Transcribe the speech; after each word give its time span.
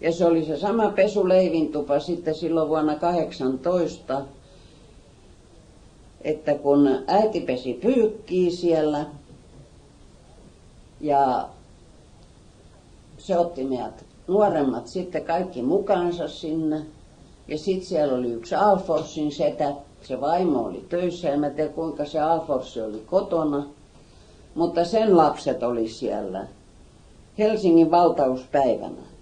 Ja 0.00 0.12
se 0.12 0.24
oli 0.24 0.44
se 0.44 0.56
sama 0.56 0.90
pesuleivintupa 0.90 2.00
sitten 2.00 2.34
silloin 2.34 2.68
vuonna 2.68 2.96
18, 2.96 4.22
että 6.20 6.54
kun 6.54 6.88
äiti 7.06 7.40
pesi 7.40 7.74
pyykkiä 7.74 8.50
siellä 8.50 9.06
ja 11.00 11.48
se 13.18 13.38
otti 13.38 13.64
meidät 13.64 14.04
nuoremmat 14.28 14.86
sitten 14.86 15.24
kaikki 15.24 15.62
mukaansa 15.62 16.28
sinne. 16.28 16.82
Ja 17.48 17.58
sitten 17.58 17.86
siellä 17.86 18.14
oli 18.14 18.32
yksi 18.32 18.54
Alforsin 18.54 19.32
setä, 19.32 19.74
se 20.02 20.20
vaimo 20.20 20.64
oli 20.64 20.86
töissä, 20.88 21.30
en 21.30 21.40
mä 21.40 21.50
tiedä 21.50 21.70
kuinka 21.70 22.04
se 22.04 22.20
Alforsi 22.20 22.80
oli 22.80 23.02
kotona. 23.06 23.66
Mutta 24.54 24.84
sen 24.84 25.16
lapset 25.16 25.62
oli 25.62 25.88
siellä 25.88 26.46
Helsingin 27.38 27.90
valtauspäivänä. 27.90 29.15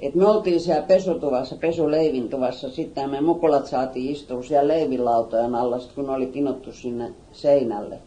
Et 0.00 0.14
me 0.14 0.26
oltiin 0.26 0.60
siellä 0.60 0.82
pesutuvassa, 0.82 1.56
pesuleivintuvassa, 1.56 2.70
sitten 2.70 3.10
me 3.10 3.20
mukulat 3.20 3.66
saatiin 3.66 4.12
istua 4.12 4.42
siellä 4.42 4.68
leivinlautojen 4.68 5.54
alla, 5.54 5.78
kun 5.94 6.10
oli 6.10 6.26
pinottu 6.26 6.72
sinne 6.72 7.12
seinälle. 7.32 7.98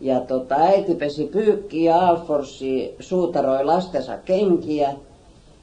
Ja 0.00 0.20
tota, 0.20 0.54
äiti 0.54 0.94
pesi 0.94 1.24
pyykkiä 1.24 1.90
ja 1.90 2.08
Alforsi 2.08 2.94
suutaroi 3.00 3.64
lastensa 3.64 4.18
kenkiä. 4.18 4.94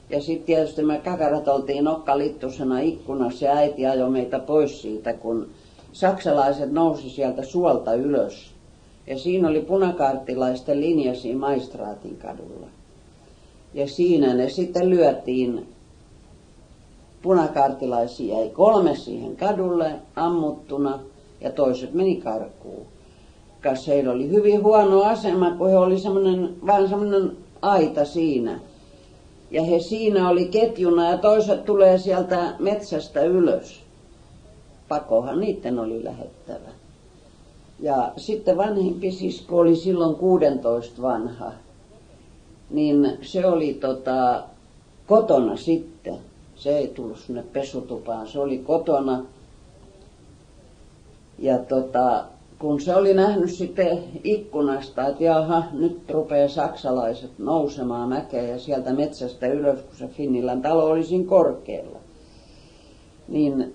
Ja 0.09 0.21
sitten 0.21 0.45
tietysti 0.45 0.83
me 0.83 0.97
kakarat 0.97 1.47
oltiin 1.47 1.83
nokkalittusena 1.83 2.79
ikkunassa 2.79 3.45
ja 3.45 3.55
äiti 3.55 3.85
ajoi 3.85 4.09
meitä 4.09 4.39
pois 4.39 4.81
siitä, 4.81 5.13
kun 5.13 5.47
saksalaiset 5.91 6.71
nousi 6.71 7.09
sieltä 7.09 7.43
suolta 7.43 7.93
ylös. 7.93 8.51
Ja 9.07 9.17
siinä 9.17 9.47
oli 9.47 9.61
punakaartilaisten 9.61 10.81
linjasi 10.81 11.35
maistraatin 11.35 12.17
kadulla. 12.17 12.67
Ja 13.75 13.87
siinä 13.87 14.33
ne 14.33 14.49
sitten 14.49 14.89
lyötiin 14.89 15.67
punakaartilaisia, 17.21 18.37
ei 18.37 18.49
kolme 18.49 18.95
siihen 18.95 19.35
kadulle 19.35 19.91
ammuttuna 20.15 20.99
ja 21.41 21.51
toiset 21.51 21.93
meni 21.93 22.15
karkuun. 22.15 22.85
Kas 23.61 23.87
heillä 23.87 24.11
oli 24.11 24.29
hyvin 24.29 24.63
huono 24.63 25.01
asema, 25.01 25.51
kun 25.51 25.69
he 25.69 25.77
oli 25.77 25.99
semmoinen, 25.99 26.55
vaan 26.67 26.89
semmoinen 26.89 27.31
aita 27.61 28.05
siinä. 28.05 28.59
Ja 29.51 29.63
he 29.63 29.79
siinä 29.79 30.29
oli 30.29 30.45
ketjuna 30.45 31.09
ja 31.09 31.17
toiset 31.17 31.65
tulee 31.65 31.97
sieltä 31.97 32.55
metsästä 32.59 33.21
ylös. 33.21 33.81
Pakohan 34.87 35.39
niiden 35.39 35.79
oli 35.79 36.03
lähettävä. 36.03 36.69
Ja 37.79 38.11
sitten 38.17 38.57
vanhempi 38.57 39.11
sisko 39.11 39.57
oli 39.57 39.75
silloin 39.75 40.15
16 40.15 41.01
vanha. 41.01 41.51
Niin 42.69 43.17
se 43.21 43.45
oli 43.45 43.73
tota, 43.73 44.43
kotona 45.07 45.55
sitten. 45.55 46.17
Se 46.55 46.77
ei 46.77 46.87
tullut 46.87 47.19
sinne 47.19 47.43
pesutupaan, 47.53 48.27
se 48.27 48.39
oli 48.39 48.57
kotona. 48.57 49.25
Ja 51.39 51.57
tota, 51.57 52.25
kun 52.59 52.81
se 52.81 52.95
oli 52.95 53.13
nähnyt 53.13 53.51
sitten 53.51 54.03
ikkunasta, 54.23 55.07
että 55.07 55.23
jaha, 55.23 55.63
nyt 55.71 56.09
rupeaa 56.09 56.47
saksalaiset 56.47 57.31
nousemaan 57.37 58.09
mäkeä 58.09 58.43
ja 58.43 58.59
sieltä 58.59 58.93
metsästä 58.93 59.47
ylös, 59.47 59.79
kun 59.79 59.95
se 59.95 60.07
Finnilän 60.07 60.61
talo 60.61 60.85
oli 60.85 61.03
siinä 61.03 61.29
korkealla. 61.29 61.99
Niin 63.27 63.73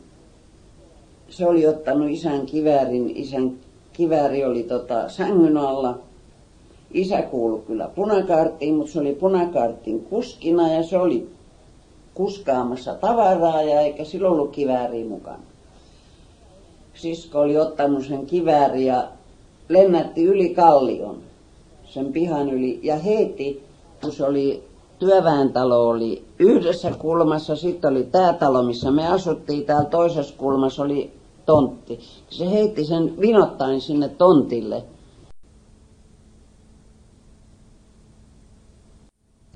se 1.28 1.46
oli 1.46 1.66
ottanut 1.66 2.10
isän 2.10 2.46
kiväärin, 2.46 3.16
isän 3.16 3.52
kivääri 3.92 4.44
oli 4.44 4.62
tota 4.62 5.08
sängyn 5.08 5.56
alla. 5.56 5.98
Isä 6.94 7.22
kuului 7.22 7.62
kyllä 7.66 7.88
punakaarttiin, 7.94 8.74
mutta 8.74 8.92
se 8.92 9.00
oli 9.00 9.14
punakaartin 9.14 10.04
kuskina 10.04 10.72
ja 10.72 10.82
se 10.82 10.98
oli 10.98 11.30
kuskaamassa 12.14 12.94
tavaraa 12.94 13.62
ja 13.62 13.80
eikä 13.80 14.04
sillä 14.04 14.28
ollut 14.28 14.50
kivääriä 14.50 15.04
mukana 15.04 15.42
sisko 17.00 17.40
oli 17.40 17.58
ottanut 17.58 18.04
sen 18.04 18.26
kivääri 18.26 18.86
ja 18.86 19.08
lennätti 19.68 20.24
yli 20.24 20.54
kallion 20.54 21.18
sen 21.84 22.12
pihan 22.12 22.50
yli 22.50 22.80
ja 22.82 22.96
heitti, 22.96 23.62
kun 24.02 24.12
se 24.12 24.24
oli 24.24 24.64
työväentalo 24.98 25.88
oli 25.88 26.24
yhdessä 26.38 26.90
kulmassa, 26.98 27.56
sitten 27.56 27.90
oli 27.90 28.02
tämä 28.02 28.32
talo, 28.32 28.62
missä 28.62 28.90
me 28.90 29.08
asuttiin, 29.08 29.64
täällä 29.64 29.90
toisessa 29.90 30.34
kulmassa 30.38 30.82
oli 30.82 31.10
tontti. 31.46 32.00
Se 32.30 32.50
heitti 32.50 32.84
sen 32.84 33.20
vinottain 33.20 33.80
sinne 33.80 34.08
tontille. 34.08 34.82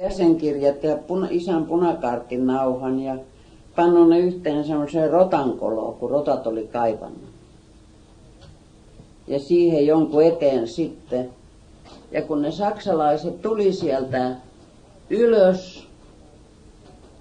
Jäsenkirjat 0.04 0.82
ja 0.82 0.96
puna, 0.96 1.28
isän 1.30 1.64
punakartin 1.66 2.46
nauhan 2.46 3.00
ja 3.00 3.16
pannut 3.76 4.08
ne 4.08 4.18
yhteen 4.18 4.64
semmoiseen 4.64 5.10
rotankoloon, 5.10 5.94
kun 5.94 6.10
rotat 6.10 6.46
oli 6.46 6.66
kaivannut 6.66 7.34
ja 9.26 9.38
siihen 9.38 9.86
jonkun 9.86 10.22
eteen 10.22 10.68
sitten. 10.68 11.30
Ja 12.10 12.22
kun 12.22 12.42
ne 12.42 12.50
saksalaiset 12.50 13.42
tuli 13.42 13.72
sieltä 13.72 14.36
ylös, 15.10 15.86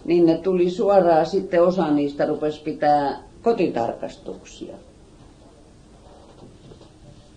niin 0.05 0.25
ne 0.25 0.37
tuli 0.37 0.69
suoraan 0.69 1.25
sitten 1.25 1.63
osa 1.63 1.91
niistä 1.91 2.25
rupesi 2.25 2.61
pitää 2.61 3.23
kotitarkastuksia. 3.41 4.75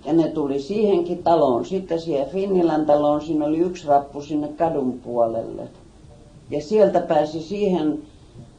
Ja 0.06 0.12
ne 0.12 0.28
tuli 0.28 0.61
siihenkin 0.61 1.22
taloon, 1.22 1.65
sitten 1.65 2.00
siihen 2.00 2.28
Finnilän 2.28 2.87
taloon, 2.87 3.21
siinä 3.21 3.44
oli 3.44 3.59
yksi 3.59 3.89
rappu 3.89 4.21
sinne 4.21 4.49
kadun 4.49 4.93
puolelle. 4.93 5.62
Ja 6.50 6.62
sieltä 6.62 7.00
pääsi 7.00 7.43
siihen, 7.43 7.99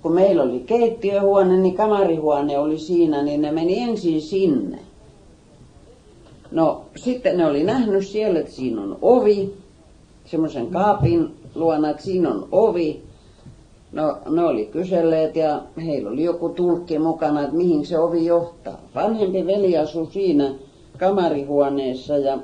kun 0.02 0.14
meillä 0.14 0.44
oli 0.44 0.60
keittiöhuone, 0.60 1.58
niin 1.58 1.76
kamarihuone 1.76 2.58
oli 2.58 2.78
siinä, 2.78 3.24
niin 3.24 3.42
ne 3.42 3.52
meni 3.52 3.80
ensin 3.80 4.22
sinne. 4.22 4.80
No 6.52 6.82
sitten 6.96 7.38
ne 7.38 7.46
oli 7.46 7.64
nähnyt 7.64 8.08
siellä, 8.08 8.40
että 8.40 8.52
siinä 8.52 8.82
on 8.82 8.98
ovi, 9.02 9.54
semmoisen 10.26 10.68
kaapin 10.68 11.36
luona, 11.56 11.90
että 11.90 12.04
siinä 12.04 12.30
on 12.30 12.48
ovi. 12.52 13.04
No 13.92 14.18
ne 14.30 14.44
oli 14.44 14.66
kyselleet 14.66 15.36
ja 15.36 15.62
heillä 15.86 16.10
oli 16.10 16.24
joku 16.24 16.50
tulkki 16.50 17.00
mukana, 17.00 17.42
että 17.44 17.56
mihin 17.56 17.86
se 17.86 18.00
ovi 18.00 18.26
johtaa. 18.26 18.82
Vanhempi 18.96 19.46
veli 19.46 19.78
asui 19.78 20.08
siinä 20.12 20.54
kamarihuoneessa 20.98 22.18
ja 22.18 22.38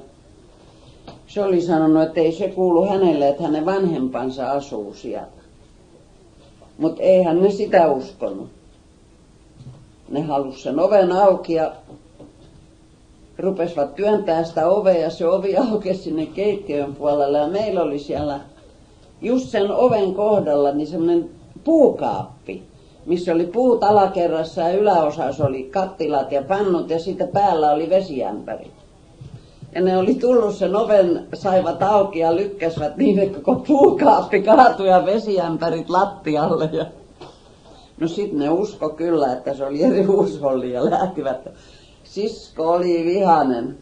se 1.27 1.43
oli 1.43 1.61
sanonut, 1.61 2.03
että 2.03 2.19
ei 2.19 2.31
se 2.31 2.47
kuulu 2.47 2.85
hänelle, 2.85 3.27
että 3.29 3.43
hänen 3.43 3.65
vanhempansa 3.65 4.51
asuu 4.51 4.93
siellä. 4.93 5.43
Mutta 6.77 7.01
eihän 7.01 7.41
ne 7.41 7.51
sitä 7.51 7.87
uskonut. 7.87 8.49
Ne 10.09 10.21
halusi 10.21 10.61
sen 10.61 10.79
oven 10.79 11.11
auki 11.11 11.53
ja 11.53 11.73
rupesivat 13.37 13.95
työntää 13.95 14.43
sitä 14.43 14.69
ovea 14.69 14.97
ja 14.97 15.09
se 15.09 15.27
ovi 15.27 15.57
aukesi 15.57 16.03
sinne 16.03 16.25
keittiön 16.25 16.95
puolelle 16.95 17.37
ja 17.37 17.47
meillä 17.47 17.81
oli 17.81 17.99
siellä 17.99 18.39
just 19.21 19.49
sen 19.49 19.71
oven 19.71 20.13
kohdalla 20.13 20.71
niin 20.71 20.87
semmoinen 20.87 21.29
puukaappi, 21.63 22.63
missä 23.05 23.33
oli 23.33 23.45
puut 23.45 23.83
alakerrassa 23.83 24.61
ja 24.61 24.73
yläosassa 24.73 25.45
oli 25.45 25.63
kattilat 25.63 26.31
ja 26.31 26.41
pannut 26.41 26.89
ja 26.89 26.99
sitten 26.99 27.27
päällä 27.27 27.71
oli 27.71 27.89
vesiämpäri. 27.89 28.71
Ja 29.75 29.81
ne 29.81 29.97
oli 29.97 30.15
tullut 30.15 30.55
sen 30.55 30.75
oven, 30.75 31.27
saivat 31.33 31.83
auki 31.83 32.19
ja 32.19 32.35
lykkäsivät 32.35 32.97
niin, 32.97 33.19
että 33.19 33.39
koko 33.39 33.63
puukaappi 33.67 34.41
kaatui 34.41 34.87
ja 34.87 35.05
vesiämpärit 35.05 35.89
lattialle. 35.89 36.69
Ja... 36.71 36.85
No 37.99 38.07
sitten 38.07 38.39
ne 38.39 38.49
usko 38.49 38.89
kyllä, 38.89 39.33
että 39.33 39.53
se 39.53 39.65
oli 39.65 39.83
eri 39.83 40.03
huusholli 40.03 40.71
ja 40.71 40.89
lähtivät 40.89 41.47
sisko 42.13 42.71
oli 42.71 43.05
vihanen, 43.05 43.77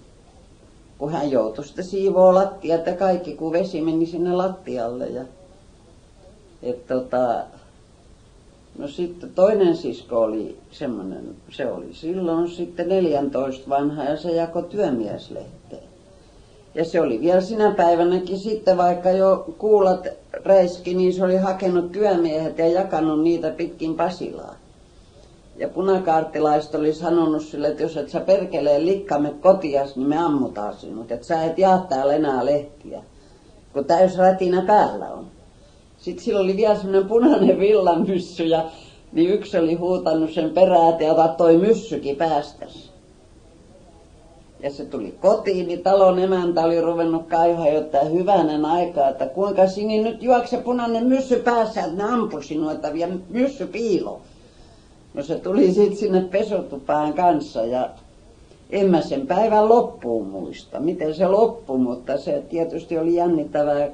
kun 0.97 1.11
hän 1.11 1.31
joutui 1.31 1.65
sitten 1.65 1.85
siivoo 1.85 2.33
lattiat 2.33 2.85
ja 2.85 2.95
kaikki, 2.95 3.35
kun 3.35 3.51
vesi 3.51 3.81
meni 3.81 4.05
sinne 4.05 4.33
lattialle. 4.33 5.07
Ja, 5.07 5.23
et 6.63 6.87
tota, 6.87 7.43
no 8.77 8.87
sitten 8.87 9.29
toinen 9.29 9.77
sisko 9.77 10.21
oli 10.21 10.57
semmoinen, 10.71 11.35
se 11.49 11.71
oli 11.71 11.93
silloin 11.93 12.49
sitten 12.49 12.89
14 12.89 13.69
vanha 13.69 14.03
ja 14.03 14.17
se 14.17 14.31
jako 14.31 14.61
työmieslehteen. 14.61 15.91
Ja 16.75 16.85
se 16.85 17.01
oli 17.01 17.21
vielä 17.21 17.41
sinä 17.41 17.71
päivänäkin 17.71 18.39
sitten, 18.39 18.77
vaikka 18.77 19.11
jo 19.11 19.53
kuulat 19.57 20.07
räiski, 20.45 20.93
niin 20.93 21.13
se 21.13 21.23
oli 21.23 21.37
hakenut 21.37 21.91
työmiehet 21.91 22.57
ja 22.57 22.67
jakanut 22.67 23.23
niitä 23.23 23.49
pitkin 23.49 23.95
Pasilaa. 23.95 24.55
Ja 25.57 25.69
punakaartilaiset 25.69 26.75
oli 26.75 26.93
sanonut 26.93 27.41
sille, 27.41 27.67
että 27.67 27.83
jos 27.83 27.97
et 27.97 28.09
sä 28.09 28.19
perkelee 28.19 28.85
likkamme 28.85 29.33
kotias, 29.41 29.95
niin 29.95 30.07
me 30.07 30.17
ammutaan 30.17 30.73
sinut. 30.73 31.11
Että 31.11 31.27
sä 31.27 31.43
et 31.43 31.57
jaa 31.57 31.85
täällä 31.89 32.13
enää 32.13 32.45
lehtiä, 32.45 33.03
kun 33.73 33.85
täys 33.85 34.17
rätinä 34.17 34.61
päällä 34.61 35.09
on. 35.09 35.25
Sitten 36.01 36.25
sillä 36.25 36.39
oli 36.39 36.57
vielä 36.57 36.75
semmoinen 36.75 37.07
punainen 37.07 37.59
villamyssy 37.59 38.43
ja 38.43 38.65
niin 39.11 39.29
yksi 39.29 39.57
oli 39.57 39.73
huutanut 39.73 40.31
sen 40.31 40.49
perään, 40.49 40.89
että 40.89 41.11
ota 41.11 41.27
toi 41.27 41.57
myssykin 41.57 42.15
päästäsi. 42.15 42.91
Ja 44.59 44.71
se 44.71 44.85
tuli 44.85 45.15
kotiin, 45.21 45.67
niin 45.67 45.83
talon 45.83 46.19
emäntä 46.19 46.61
oli 46.61 46.81
ruvennut 46.81 47.27
kaihaa 47.27 47.69
jotain 47.69 48.13
hyvänen 48.13 48.65
aikaa, 48.65 49.09
että 49.09 49.25
kuinka 49.25 49.67
sinä 49.67 50.03
nyt 50.03 50.23
juokse 50.23 50.57
punainen 50.57 51.05
myssy 51.05 51.35
päässä, 51.35 51.81
että 51.81 51.95
ne 51.97 52.03
ampui 52.03 52.43
sinua, 52.43 52.71
että 52.71 52.93
vie 52.93 53.09
myssy 53.29 53.67
piilo. 53.67 54.21
No 55.13 55.23
se 55.23 55.35
tuli 55.35 55.73
sitten 55.73 55.97
sinne 55.97 56.21
pesutupaan 56.21 57.13
kanssa 57.13 57.65
ja 57.65 57.89
en 58.69 58.89
mä 58.89 59.01
sen 59.01 59.27
päivän 59.27 59.69
loppuun 59.69 60.27
muista, 60.27 60.79
miten 60.79 61.13
se 61.15 61.27
loppui, 61.27 61.77
mutta 61.77 62.17
se 62.17 62.43
tietysti 62.49 62.97
oli 62.97 63.15
jännittävää 63.15 63.89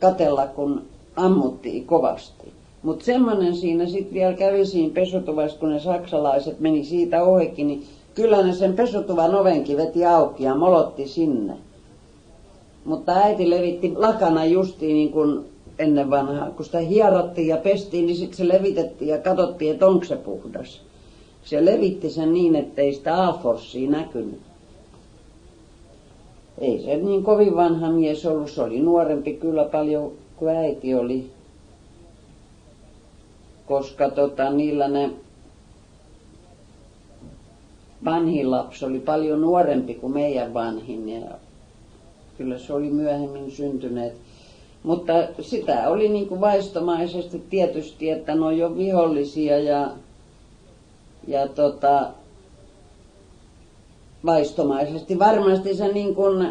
katella, 0.00 0.46
kun 0.46 0.82
ammuttiin 1.16 1.86
kovasti. 1.86 2.52
Mutta 2.82 3.04
semmoinen 3.04 3.56
siinä 3.56 3.86
sitten 3.86 4.14
vielä 4.14 4.32
kävi 4.32 4.66
siinä 4.66 4.94
pesutuvassa, 4.94 5.58
kun 5.58 5.70
ne 5.70 5.80
saksalaiset 5.80 6.60
meni 6.60 6.84
siitä 6.84 7.22
ohikin, 7.22 7.66
niin 7.66 7.84
kyllä 8.14 8.42
ne 8.42 8.52
sen 8.52 8.76
pesutuvan 8.76 9.34
ovenkin 9.34 9.76
veti 9.76 10.06
auki 10.06 10.44
ja 10.44 10.54
molotti 10.54 11.08
sinne. 11.08 11.54
Mutta 12.84 13.12
äiti 13.12 13.50
levitti 13.50 13.92
lakana 13.96 14.44
justiin 14.44 14.94
niin 14.94 15.12
kuin 15.12 15.44
ennen 15.78 16.10
vanhaa, 16.10 16.50
kun 16.50 16.64
sitä 16.64 16.78
hierottiin 16.78 17.48
ja 17.48 17.56
pestiin, 17.56 18.06
niin 18.06 18.16
sitten 18.16 18.36
se 18.36 18.48
levitettiin 18.48 19.08
ja 19.08 19.18
katsottiin, 19.18 19.72
että 19.72 19.86
onko 19.86 20.04
se 20.04 20.16
puhdas. 20.16 20.80
Se 21.44 21.64
levitti 21.64 22.10
sen 22.10 22.32
niin, 22.32 22.56
ettei 22.56 22.94
sitä 22.94 23.22
aaforsia 23.22 23.90
näkynyt. 23.90 24.47
Ei 26.60 26.82
se 26.82 26.96
niin 26.96 27.22
kovin 27.24 27.56
vanha 27.56 27.90
mies 27.90 28.26
ollut, 28.26 28.50
se 28.50 28.62
oli 28.62 28.80
nuorempi 28.80 29.34
kyllä 29.34 29.64
paljon 29.64 30.12
kuin 30.36 30.56
äiti 30.56 30.94
oli. 30.94 31.30
Koska 33.66 34.10
tota, 34.10 34.50
niillä 34.50 34.88
ne 34.88 35.10
vanhin 38.04 38.50
lapsi 38.50 38.84
oli 38.84 39.00
paljon 39.00 39.40
nuorempi 39.40 39.94
kuin 39.94 40.12
meidän 40.12 40.54
vanhin 40.54 41.08
ja 41.08 41.26
kyllä 42.38 42.58
se 42.58 42.72
oli 42.72 42.90
myöhemmin 42.90 43.50
syntyneet. 43.50 44.14
Mutta 44.82 45.12
sitä 45.40 45.88
oli 45.88 46.08
niin 46.08 46.28
kuin 46.28 46.40
vaistomaisesti 46.40 47.42
tietysti, 47.50 48.10
että 48.10 48.34
ne 48.34 48.44
on 48.44 48.58
jo 48.58 48.76
vihollisia 48.76 49.58
ja, 49.58 49.90
ja 51.26 51.48
tota, 51.48 52.10
vaistomaisesti. 54.26 55.18
Varmasti 55.18 55.74
se 55.74 55.88
niin 55.88 56.14
kuin 56.14 56.48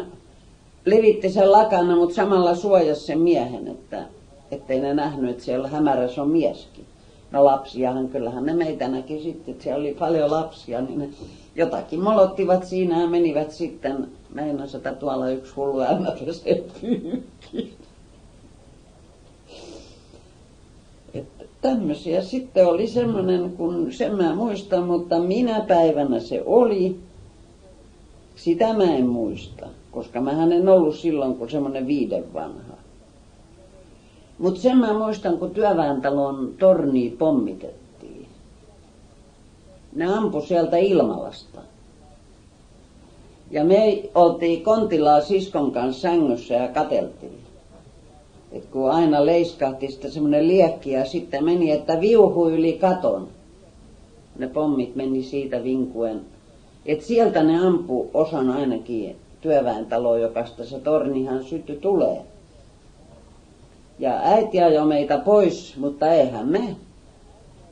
levitti 0.84 1.30
sen 1.30 1.52
lakana, 1.52 1.96
mutta 1.96 2.14
samalla 2.14 2.54
suojasi 2.54 3.00
sen 3.00 3.18
miehen, 3.18 3.68
että 3.68 4.04
ettei 4.50 4.80
ne 4.80 4.94
nähnyt, 4.94 5.30
että 5.30 5.44
siellä 5.44 5.68
hämärässä 5.68 6.22
on 6.22 6.30
mieskin. 6.30 6.84
No 7.30 7.44
lapsiahan, 7.44 8.08
kyllähän 8.08 8.46
ne 8.46 8.54
meitä 8.54 8.88
näki 8.88 9.22
sitten, 9.22 9.52
että 9.52 9.64
siellä 9.64 9.80
oli 9.80 9.96
paljon 9.98 10.30
lapsia, 10.30 10.80
niin 10.80 10.98
ne 10.98 11.08
jotakin 11.54 12.00
molottivat 12.00 12.64
siinä 12.64 13.00
ja 13.00 13.06
menivät 13.06 13.50
sitten, 13.50 14.08
meinas, 14.34 14.74
että 14.74 14.92
tuolla 14.92 15.30
yksi 15.30 15.54
hullu 15.54 15.80
ämmä 15.80 16.12
pyykki. 16.80 17.78
tämmöisiä. 21.60 22.22
Sitten 22.22 22.66
oli 22.66 22.86
semmoinen, 22.86 23.50
kun 23.50 23.92
sen 23.92 24.16
mä 24.16 24.34
muistan, 24.34 24.84
mutta 24.84 25.18
minä 25.18 25.60
päivänä 25.60 26.20
se 26.20 26.42
oli, 26.46 26.96
sitä 28.38 28.72
mä 28.72 28.84
en 28.84 29.06
muista, 29.06 29.66
koska 29.90 30.20
mä 30.20 30.44
en 30.44 30.68
ollut 30.68 30.96
silloin 30.96 31.34
kuin 31.34 31.50
semmoinen 31.50 31.86
viiden 31.86 32.34
vanha. 32.34 32.74
Mutta 34.38 34.60
sen 34.60 34.78
mä 34.78 34.98
muistan, 34.98 35.38
kun 35.38 35.50
työväentalon 35.50 36.54
torni 36.58 37.16
pommitettiin. 37.18 38.26
Ne 39.94 40.14
ampu 40.14 40.40
sieltä 40.40 40.76
Ilmalasta. 40.76 41.60
Ja 43.50 43.64
me 43.64 44.02
oltiin 44.14 44.62
Kontilaa 44.62 45.20
siskon 45.20 45.72
kanssa 45.72 46.00
sängyssä 46.00 46.54
ja 46.54 46.68
kateltiin. 46.68 47.38
Et 48.52 48.66
kun 48.66 48.90
aina 48.90 49.26
leiskahti 49.26 49.88
sitten 49.88 50.12
semmoinen 50.12 50.48
liekki 50.48 50.90
ja 50.90 51.04
sitten 51.04 51.44
meni, 51.44 51.70
että 51.70 52.00
viuhu 52.00 52.48
yli 52.48 52.72
katon. 52.72 53.28
Ne 54.38 54.48
pommit 54.48 54.96
meni 54.96 55.22
siitä 55.22 55.64
vinkuen. 55.64 56.20
Et 56.88 57.02
sieltä 57.02 57.42
ne 57.42 57.66
ampu 57.66 58.10
osan 58.14 58.50
ainakin 58.50 59.16
työväentalo, 59.40 60.16
jokasta 60.16 60.64
se 60.64 60.80
tornihan 60.80 61.44
sytty 61.44 61.76
tulee. 61.76 62.22
Ja 63.98 64.20
äiti 64.22 64.60
ajoi 64.60 64.86
meitä 64.86 65.18
pois, 65.18 65.76
mutta 65.76 66.12
eihän 66.12 66.48
me. 66.48 66.76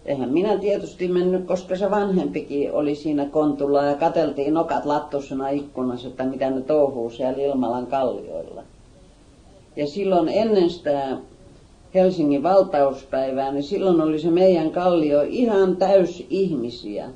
Eihän 0.05 0.29
minä 0.29 0.59
tietysti 0.59 1.09
mennyt, 1.09 1.47
koska 1.47 1.77
se 1.77 1.91
vanhempikin 1.91 2.73
oli 2.73 2.95
siinä 2.95 3.27
kontulla 3.27 3.85
ja 3.85 3.95
kateltiin 3.95 4.55
nokat 4.55 4.85
lattusena 4.85 5.49
ikkunassa, 5.49 6.09
että 6.09 6.25
mitä 6.25 6.51
ne 6.51 6.61
touhuu 6.61 7.11
siellä 7.11 7.43
Ilmalan 7.43 7.87
kallioilla. 7.87 8.63
Ja 9.77 9.87
silloin 9.87 10.29
ennen 10.29 10.71
sitä 10.71 11.17
Helsingin 11.95 12.43
valtauspäivää, 12.43 13.53
niin 13.53 13.63
silloin 13.63 14.01
oli 14.01 14.19
se 14.19 14.31
meidän 14.31 14.71
kallio 14.71 15.23
ihan 15.23 15.77
täys 15.77 16.27
ihmisiä. 16.31 17.11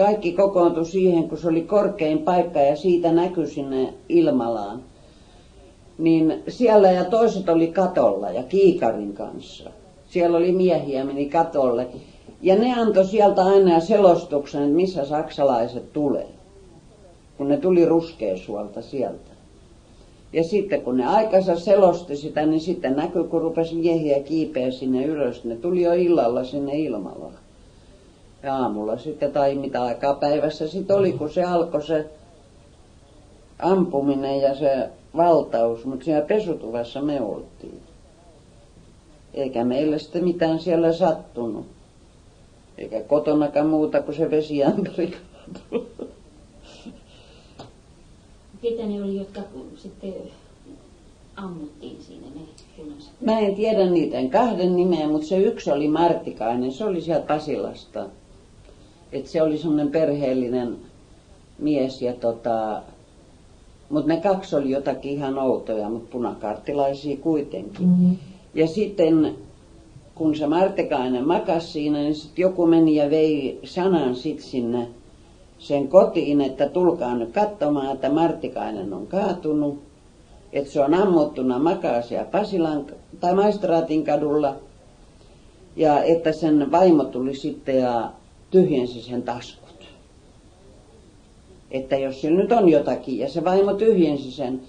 Kaikki 0.00 0.32
kokoontui 0.32 0.86
siihen, 0.86 1.28
kun 1.28 1.38
se 1.38 1.48
oli 1.48 1.62
korkein 1.62 2.18
paikka 2.18 2.60
ja 2.60 2.76
siitä 2.76 3.12
näkyi 3.12 3.46
sinne 3.46 3.94
Ilmalaan. 4.08 4.82
Niin 5.98 6.42
siellä 6.48 6.90
ja 6.90 7.04
toiset 7.04 7.48
oli 7.48 7.66
katolla 7.66 8.30
ja 8.30 8.42
kiikarin 8.42 9.12
kanssa. 9.12 9.70
Siellä 10.08 10.38
oli 10.38 10.52
miehiä, 10.52 11.04
meni 11.04 11.28
katolle. 11.28 11.86
Ja 12.42 12.56
ne 12.56 12.80
antoi 12.80 13.04
sieltä 13.04 13.42
aina 13.42 13.80
selostuksen, 13.80 14.62
että 14.62 14.74
missä 14.74 15.04
saksalaiset 15.04 15.92
tulee. 15.92 16.28
Kun 17.38 17.48
ne 17.48 17.56
tuli 17.56 17.84
ruskeasuolta 17.84 18.82
sieltä. 18.82 19.30
Ja 20.32 20.44
sitten 20.44 20.82
kun 20.82 20.96
ne 20.96 21.06
aikansa 21.06 21.56
selosti 21.56 22.16
sitä, 22.16 22.46
niin 22.46 22.60
sitten 22.60 22.96
näkyi, 22.96 23.24
kun 23.24 23.42
rupesi 23.42 23.74
miehiä 23.74 24.20
kiipeä 24.20 24.70
sinne 24.70 25.04
ylös. 25.04 25.44
Ne 25.44 25.56
tuli 25.56 25.82
jo 25.82 25.92
illalla 25.92 26.44
sinne 26.44 26.78
ilmalla. 26.78 27.32
Ja 28.42 28.56
aamulla 28.56 28.98
sitten, 28.98 29.32
tai 29.32 29.54
mitä 29.54 29.82
aikaa 29.82 30.14
päivässä 30.14 30.68
sitten 30.68 30.96
oli, 30.96 31.12
kun 31.12 31.30
se 31.30 31.44
alkoi 31.44 31.82
se 31.82 32.10
ampuminen 33.58 34.40
ja 34.40 34.54
se 34.54 34.88
valtaus, 35.16 35.84
mutta 35.84 36.04
siellä 36.04 36.26
pesutuvassa 36.26 37.02
me 37.02 37.20
oltiin. 37.20 37.80
Eikä 39.34 39.64
meille 39.64 39.98
sitten 39.98 40.24
mitään 40.24 40.58
siellä 40.58 40.92
sattunut. 40.92 41.66
Eikä 42.78 43.02
kotonakaan 43.02 43.66
muuta 43.66 44.02
kuin 44.02 44.16
se 44.16 44.30
vesiämpäri 44.30 45.16
Ketä 48.62 48.86
ne 48.86 49.02
oli, 49.02 49.16
jotka 49.16 49.40
sitten 49.76 50.14
ammuttiin 51.36 52.02
siinä 52.02 52.26
ne 52.34 52.40
punaiset? 52.76 53.10
Mä 53.20 53.38
en 53.38 53.54
tiedä 53.54 53.90
niiden 53.90 54.30
kahden 54.30 54.76
nimeä, 54.76 55.08
mutta 55.08 55.26
se 55.26 55.38
yksi 55.38 55.70
oli 55.70 55.88
Martikainen, 55.88 56.72
se 56.72 56.84
oli 56.84 57.00
sieltä 57.00 57.26
Pasilasta. 57.26 58.06
Et 59.12 59.26
se 59.26 59.42
oli 59.42 59.58
semmoinen 59.58 59.90
perheellinen 59.90 60.76
mies 61.58 62.02
ja 62.02 62.12
tota, 62.12 62.82
mutta 63.90 64.08
ne 64.08 64.20
kaksi 64.20 64.56
oli 64.56 64.70
jotakin 64.70 65.12
ihan 65.12 65.38
outoja, 65.38 65.88
mutta 65.88 66.12
punakarttilaisia 66.12 67.16
kuitenkin. 67.16 67.86
Mm-hmm. 67.86 68.16
Ja 68.54 68.66
sitten 68.66 69.34
kun 70.14 70.36
se 70.36 70.46
Martikainen 70.46 71.26
makasi 71.26 71.66
siinä, 71.66 71.98
niin 71.98 72.14
sitten 72.14 72.42
joku 72.42 72.66
meni 72.66 72.94
ja 72.94 73.10
vei 73.10 73.60
sanan 73.64 74.14
sitten 74.14 74.46
sinne 74.46 74.88
sen 75.58 75.88
kotiin, 75.88 76.40
että 76.40 76.68
tulkaa 76.68 77.14
nyt 77.14 77.32
katsomaan, 77.32 77.92
että 77.92 78.10
Martikainen 78.10 78.92
on 78.92 79.06
kaatunut, 79.06 79.78
että 80.52 80.72
se 80.72 80.80
on 80.80 80.94
ammuttuna 80.94 81.58
makaa 81.58 82.02
siellä 82.02 82.24
Pasilan 82.24 82.86
tai 83.20 83.34
Maistraatin 83.34 84.04
kadulla 84.04 84.56
ja 85.76 86.02
että 86.02 86.32
sen 86.32 86.72
vaimo 86.72 87.04
tuli 87.04 87.34
sitten 87.34 87.78
ja 87.78 88.10
tyhjensi 88.50 89.02
sen 89.02 89.22
taskut. 89.22 89.88
Että 91.70 91.96
jos 91.96 92.20
sillä 92.20 92.42
nyt 92.42 92.52
on 92.52 92.68
jotakin 92.68 93.18
ja 93.18 93.28
se 93.28 93.44
vaimo 93.44 93.74
tyhjensi 93.74 94.30
sen 94.30 94.60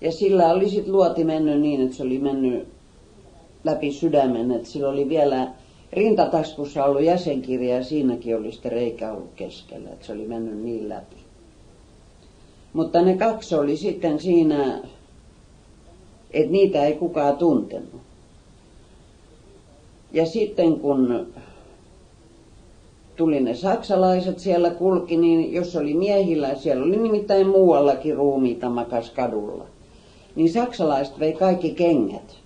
ja 0.00 0.12
sillä 0.12 0.52
oli 0.52 0.68
sitten 0.68 0.92
luoti 0.92 1.24
mennyt 1.24 1.60
niin, 1.60 1.80
että 1.80 1.96
se 1.96 2.02
oli 2.02 2.18
mennyt 2.18 2.68
läpi 3.64 3.92
sydämen, 3.92 4.52
että 4.52 4.68
sillä 4.68 4.88
oli 4.88 5.08
vielä 5.08 5.48
rintataskussa 5.92 6.84
ollut 6.84 7.02
jäsenkirja 7.02 7.76
ja 7.76 7.84
siinäkin 7.84 8.36
oli 8.36 8.52
sitten 8.52 8.72
reikä 8.72 9.12
ollut 9.12 9.30
keskellä, 9.36 9.90
että 9.90 10.06
se 10.06 10.12
oli 10.12 10.26
mennyt 10.26 10.58
niin 10.58 10.88
läpi. 10.88 11.16
Mutta 12.72 13.02
ne 13.02 13.16
kaksi 13.16 13.54
oli 13.54 13.76
sitten 13.76 14.20
siinä, 14.20 14.82
että 16.30 16.52
niitä 16.52 16.84
ei 16.84 16.92
kukaan 16.92 17.36
tuntenut. 17.36 18.00
Ja 20.12 20.26
sitten 20.26 20.80
kun 20.80 21.26
tuli 23.18 23.40
ne 23.40 23.54
saksalaiset 23.54 24.38
siellä 24.38 24.70
kulki, 24.70 25.16
niin 25.16 25.52
jos 25.52 25.76
oli 25.76 25.94
miehillä, 25.94 26.54
siellä 26.54 26.84
oli 26.84 26.96
nimittäin 26.96 27.46
muuallakin 27.46 28.16
ruumiita 28.16 28.70
makas 28.70 29.10
kadulla, 29.10 29.64
niin 30.36 30.52
saksalaiset 30.52 31.18
vei 31.18 31.32
kaikki 31.32 31.70
kengät. 31.70 32.36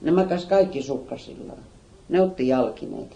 Ne 0.00 0.10
makas 0.10 0.44
kaikki 0.44 0.82
sukkasillaan. 0.82 1.58
Ne 2.08 2.20
otti 2.20 2.48
jalkineet. 2.48 3.10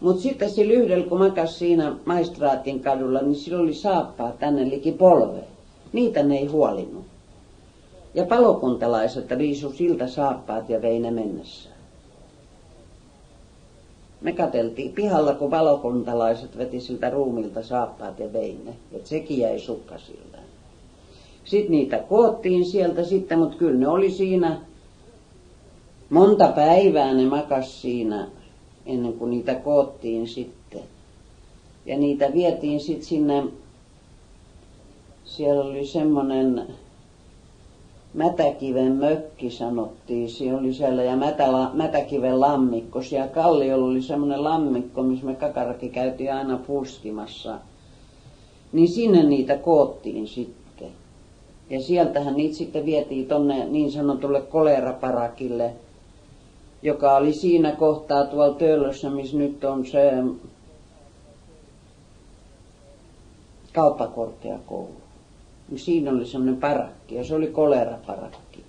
Mutta 0.00 0.22
sitten 0.22 0.50
sillä 0.50 0.72
yhdellä, 0.72 1.06
kun 1.06 1.18
makas 1.18 1.58
siinä 1.58 1.96
maistraatin 2.04 2.80
kadulla, 2.80 3.20
niin 3.20 3.34
sillä 3.34 3.62
oli 3.62 3.74
saappaa 3.74 4.32
tänne 4.32 4.70
liki 4.70 4.92
polve. 4.92 5.40
Niitä 5.92 6.22
ne 6.22 6.36
ei 6.36 6.46
huolinut. 6.46 7.04
Ja 8.14 8.24
palokuntalaiset 8.24 9.30
riisu 9.30 9.72
siltä 9.72 10.06
saappaat 10.06 10.68
ja 10.68 10.82
vei 10.82 10.98
ne 10.98 11.10
mennessään. 11.10 11.71
Me 14.22 14.32
kateltiin 14.32 14.92
pihalla, 14.92 15.34
kun 15.34 15.50
palokuntalaiset 15.50 16.58
veti 16.58 16.80
siltä 16.80 17.10
ruumilta 17.10 17.62
saappaat 17.62 18.18
ja 18.18 18.32
vei 18.32 18.58
ne. 18.64 18.74
Että 18.92 19.08
sekin 19.08 19.38
jäi 19.38 19.58
sukkasilta. 19.58 20.38
Sitten 21.44 21.70
niitä 21.70 21.98
koottiin 21.98 22.64
sieltä 22.64 23.04
sitten, 23.04 23.38
mutta 23.38 23.56
kyllä 23.56 23.78
ne 23.78 23.88
oli 23.88 24.10
siinä 24.10 24.60
monta 26.10 26.48
päivää 26.48 27.14
ne 27.14 27.26
makas 27.26 27.82
siinä 27.82 28.28
ennen 28.86 29.12
kuin 29.12 29.30
niitä 29.30 29.54
koottiin 29.54 30.28
sitten. 30.28 30.82
Ja 31.86 31.98
niitä 31.98 32.32
vietiin 32.32 32.80
sitten 32.80 33.06
sinne, 33.06 33.44
siellä 35.24 35.64
oli 35.64 35.86
semmoinen 35.86 36.66
Mätäkiven 38.14 38.92
mökki 38.92 39.50
sanottiin, 39.50 40.30
se 40.30 40.54
oli 40.54 40.72
siellä 40.72 41.02
ja 41.02 41.16
Mätä, 41.16 41.44
Mätäkiven 41.72 42.40
lammikko. 42.40 43.02
Siellä 43.02 43.28
Kalliolla 43.28 43.86
oli 43.86 44.02
semmoinen 44.02 44.44
lammikko, 44.44 45.02
missä 45.02 45.26
me 45.26 45.34
kakarakin 45.34 45.90
käytiin 45.90 46.34
aina 46.34 46.56
puskimassa. 46.66 47.58
Niin 48.72 48.88
sinne 48.88 49.22
niitä 49.22 49.56
koottiin 49.56 50.26
sitten. 50.26 50.88
Ja 51.70 51.80
sieltähän 51.80 52.34
niitä 52.34 52.54
sitten 52.54 52.86
vietiin 52.86 53.26
tonne 53.26 53.64
niin 53.64 53.92
sanotulle 53.92 54.40
koleraparakille, 54.40 55.72
joka 56.82 57.16
oli 57.16 57.32
siinä 57.32 57.72
kohtaa 57.72 58.26
tuolla 58.26 58.54
Töölössä, 58.54 59.10
missä 59.10 59.36
nyt 59.36 59.64
on 59.64 59.86
se 59.86 60.12
kauppakorkeakoulu. 63.72 65.01
Niin 65.68 65.78
siinä 65.78 66.10
oli 66.10 66.26
semmoinen 66.26 66.60
parakki 66.60 67.14
ja 67.14 67.24
se 67.24 67.34
oli 67.34 67.46
koleraparakki. 67.46 68.64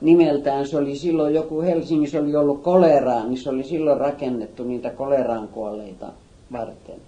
Nimeltään 0.00 0.66
se 0.66 0.76
oli 0.76 0.96
silloin 0.96 1.34
joku 1.34 1.62
Helsingissä 1.62 2.20
oli 2.20 2.36
ollut 2.36 2.62
koleraa, 2.62 3.26
niin 3.26 3.38
se 3.38 3.50
oli 3.50 3.64
silloin 3.64 4.00
rakennettu 4.00 4.64
niitä 4.64 4.90
koleraan 4.90 5.48
kuolleita 5.48 6.12
varten. 6.52 7.00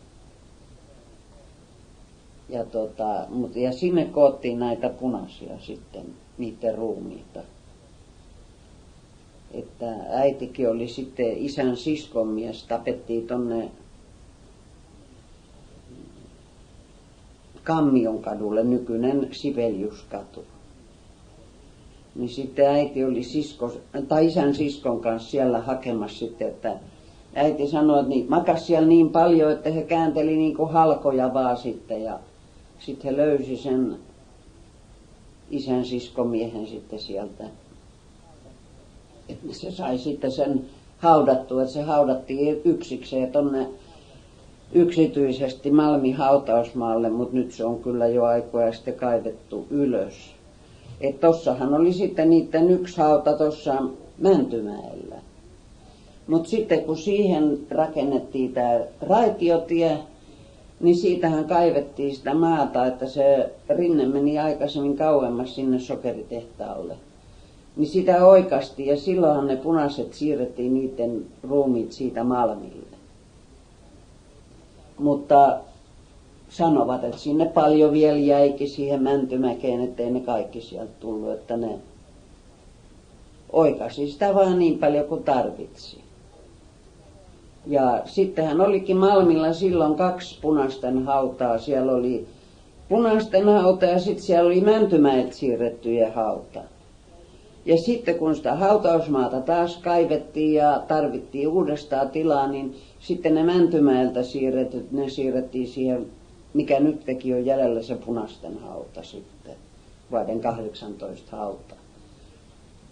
Ja, 2.49 2.65
tota, 2.65 3.27
mutta, 3.29 3.59
ja 3.59 3.73
sinne 3.73 4.05
koottiin 4.05 4.59
näitä 4.59 4.89
punaisia 4.89 5.59
sitten, 5.61 6.07
niiden 6.39 6.75
ruumiita. 6.75 7.41
Että 9.55 9.95
äitikin 10.11 10.71
oli 10.71 10.89
sitten 10.89 11.37
isän 11.37 11.77
siskon 11.77 12.29
mies, 12.29 12.65
tapettiin 12.65 13.27
tonne 13.27 13.71
Kammion 17.69 18.23
kadulle, 18.23 18.65
nykyinen 18.65 19.29
Sibeliuskatu. 19.33 20.45
Niin 22.15 22.29
sitten 22.29 22.67
äiti 22.67 23.05
oli 23.05 23.23
sisko, 23.23 23.73
tai 24.09 24.27
isän 24.27 24.55
siskon 24.55 25.01
kanssa 25.01 25.31
siellä 25.31 25.59
hakemassa 25.61 26.19
sitten, 26.19 26.49
että 26.49 26.77
äiti 27.35 27.67
sanoi, 27.67 27.99
että 27.99 28.09
niitä 28.09 28.31
makas 28.31 28.67
siellä 28.67 28.89
niin 28.89 29.11
paljon, 29.11 29.53
että 29.53 29.71
he 29.71 29.83
käänteli 29.83 30.37
niin 30.37 30.57
kuin 30.57 30.71
halkoja 30.71 31.35
vaan 31.35 31.57
sitten 31.57 32.03
ja 32.03 32.19
sitten 32.79 33.11
he 33.11 33.17
löysi 33.17 33.57
sen 33.57 33.97
isän 35.51 35.85
siskomiehen 35.85 36.67
sitten 36.67 36.99
sieltä. 36.99 37.45
Se 39.51 39.71
sai 39.71 39.99
sitten 39.99 40.33
sen 40.33 40.65
haudattua, 40.99 41.63
että 41.63 41.75
se 41.75 41.83
haudattiin 41.83 42.61
yksikseen 42.65 43.33
tonne 43.33 43.67
yksityisesti 44.73 45.71
Malmin 45.71 46.15
hautausmaalle, 46.15 47.11
mutta 47.11 47.37
nyt 47.37 47.53
se 47.53 47.65
on 47.65 47.79
kyllä 47.79 48.07
jo 48.07 48.25
aikoja 48.25 48.73
sitten 48.73 48.95
kaivettu 48.95 49.67
ylös. 49.71 50.15
Että 51.01 51.27
tossahan 51.27 51.75
oli 51.75 51.93
sitten 51.93 52.31
niiden 52.31 52.71
yksi 52.71 52.97
hauta 52.97 53.33
tuossa 53.33 53.83
Mäntymäellä. 54.19 55.17
Mutta 56.27 56.49
sitten 56.49 56.85
kun 56.85 56.97
siihen 56.97 57.59
rakennettiin 57.71 58.53
tämä 58.53 58.81
raitiotie, 59.01 59.99
niin 60.81 60.97
siitähän 60.97 61.45
kaivettiin 61.45 62.17
sitä 62.17 62.35
maata, 62.35 62.87
että 62.87 63.07
se 63.07 63.51
rinne 63.69 64.07
meni 64.07 64.39
aikaisemmin 64.39 64.97
kauemmas 64.97 65.55
sinne 65.55 65.79
sokeritehtaalle. 65.79 66.97
Niin 67.77 67.89
sitä 67.89 68.27
oikasti 68.27 68.87
ja 68.87 68.97
silloinhan 68.97 69.47
ne 69.47 69.57
punaiset 69.57 70.15
siirrettiin 70.15 70.75
niiden 70.75 71.27
ruumiit 71.43 71.93
siitä 71.93 72.25
Malmille 72.25 72.88
mutta 74.99 75.59
sanovat, 76.49 77.05
että 77.05 77.19
sinne 77.19 77.47
paljon 77.47 77.93
vielä 77.93 78.19
jäikin 78.19 78.69
siihen 78.69 79.03
Mäntymäkeen, 79.03 79.81
ettei 79.81 80.11
ne 80.11 80.21
kaikki 80.21 80.61
sieltä 80.61 80.93
tullut, 81.01 81.33
että 81.33 81.57
ne 81.57 81.79
oikasi 83.53 84.11
sitä 84.11 84.35
vaan 84.35 84.59
niin 84.59 84.79
paljon 84.79 85.05
kuin 85.05 85.25
tarvitsi. 85.25 86.01
Ja 87.67 88.03
sittenhän 88.05 88.61
olikin 88.61 88.97
Malmilla 88.97 89.53
silloin 89.53 89.95
kaksi 89.95 90.39
punaisten 90.43 91.05
hautaa. 91.05 91.59
Siellä 91.59 91.93
oli 91.93 92.27
punaisten 92.89 93.45
hauta 93.45 93.85
ja 93.85 93.99
sitten 93.99 94.25
siellä 94.25 94.47
oli 94.47 94.61
Mäntymäet 94.61 95.33
siirrettyjen 95.33 96.15
hauta. 96.15 96.61
Ja 97.65 97.77
sitten 97.77 98.15
kun 98.15 98.37
sitä 98.37 98.55
hautausmaata 98.55 99.41
taas 99.41 99.77
kaivettiin 99.77 100.55
ja 100.55 100.83
tarvittiin 100.89 101.49
uudestaan 101.49 102.11
tilaa, 102.11 102.47
niin 102.47 102.77
sitten 103.01 103.35
ne 103.35 103.43
Mäntymäeltä 103.43 104.23
siirretyt, 104.23 104.93
ne 104.93 105.09
siirrettiin 105.09 105.69
siihen, 105.69 106.07
mikä 106.55 106.81
nyt 106.81 107.05
teki 107.05 107.35
on 107.35 107.47
jäljellä 107.47 107.83
se 107.83 107.95
punaisten 107.95 108.59
hauta 108.59 109.03
sitten, 109.03 109.55
vuoden 110.11 110.41
18 110.41 111.37
hauta. 111.37 111.75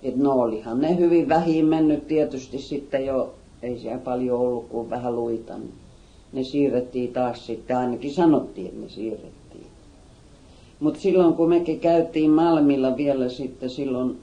Et 0.02 0.16
no 0.16 0.32
olihan 0.32 0.80
ne 0.80 0.98
hyvin 0.98 1.28
vähin 1.28 1.66
mennyt 1.66 2.06
tietysti 2.06 2.58
sitten 2.58 3.06
jo, 3.06 3.34
ei 3.62 3.78
siellä 3.78 3.98
paljon 3.98 4.40
ollut 4.40 4.68
kuin 4.68 4.90
vähän 4.90 5.16
luita, 5.16 5.58
niin 5.58 5.74
ne 6.32 6.42
siirrettiin 6.42 7.12
taas 7.12 7.46
sitten, 7.46 7.76
ainakin 7.76 8.12
sanottiin, 8.12 8.66
että 8.66 8.80
ne 8.80 8.88
siirrettiin. 8.88 9.66
Mutta 10.80 11.00
silloin 11.00 11.34
kun 11.34 11.48
mekin 11.48 11.80
käytiin 11.80 12.30
Malmilla 12.30 12.96
vielä 12.96 13.28
sitten 13.28 13.70
silloin, 13.70 14.18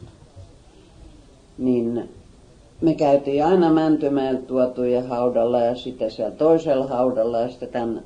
niin 1.58 2.10
me 2.84 2.94
käytiin 2.94 3.46
aina 3.46 3.72
Mäntymäeltä 3.74 4.42
tuotujen 4.42 5.08
haudalla 5.08 5.60
ja 5.60 5.76
sitten 5.76 6.12
siellä 6.12 6.36
toisella 6.36 6.88
haudalla 6.88 7.40
ja 7.40 7.50
sitten 7.50 7.70
tämän 7.70 8.04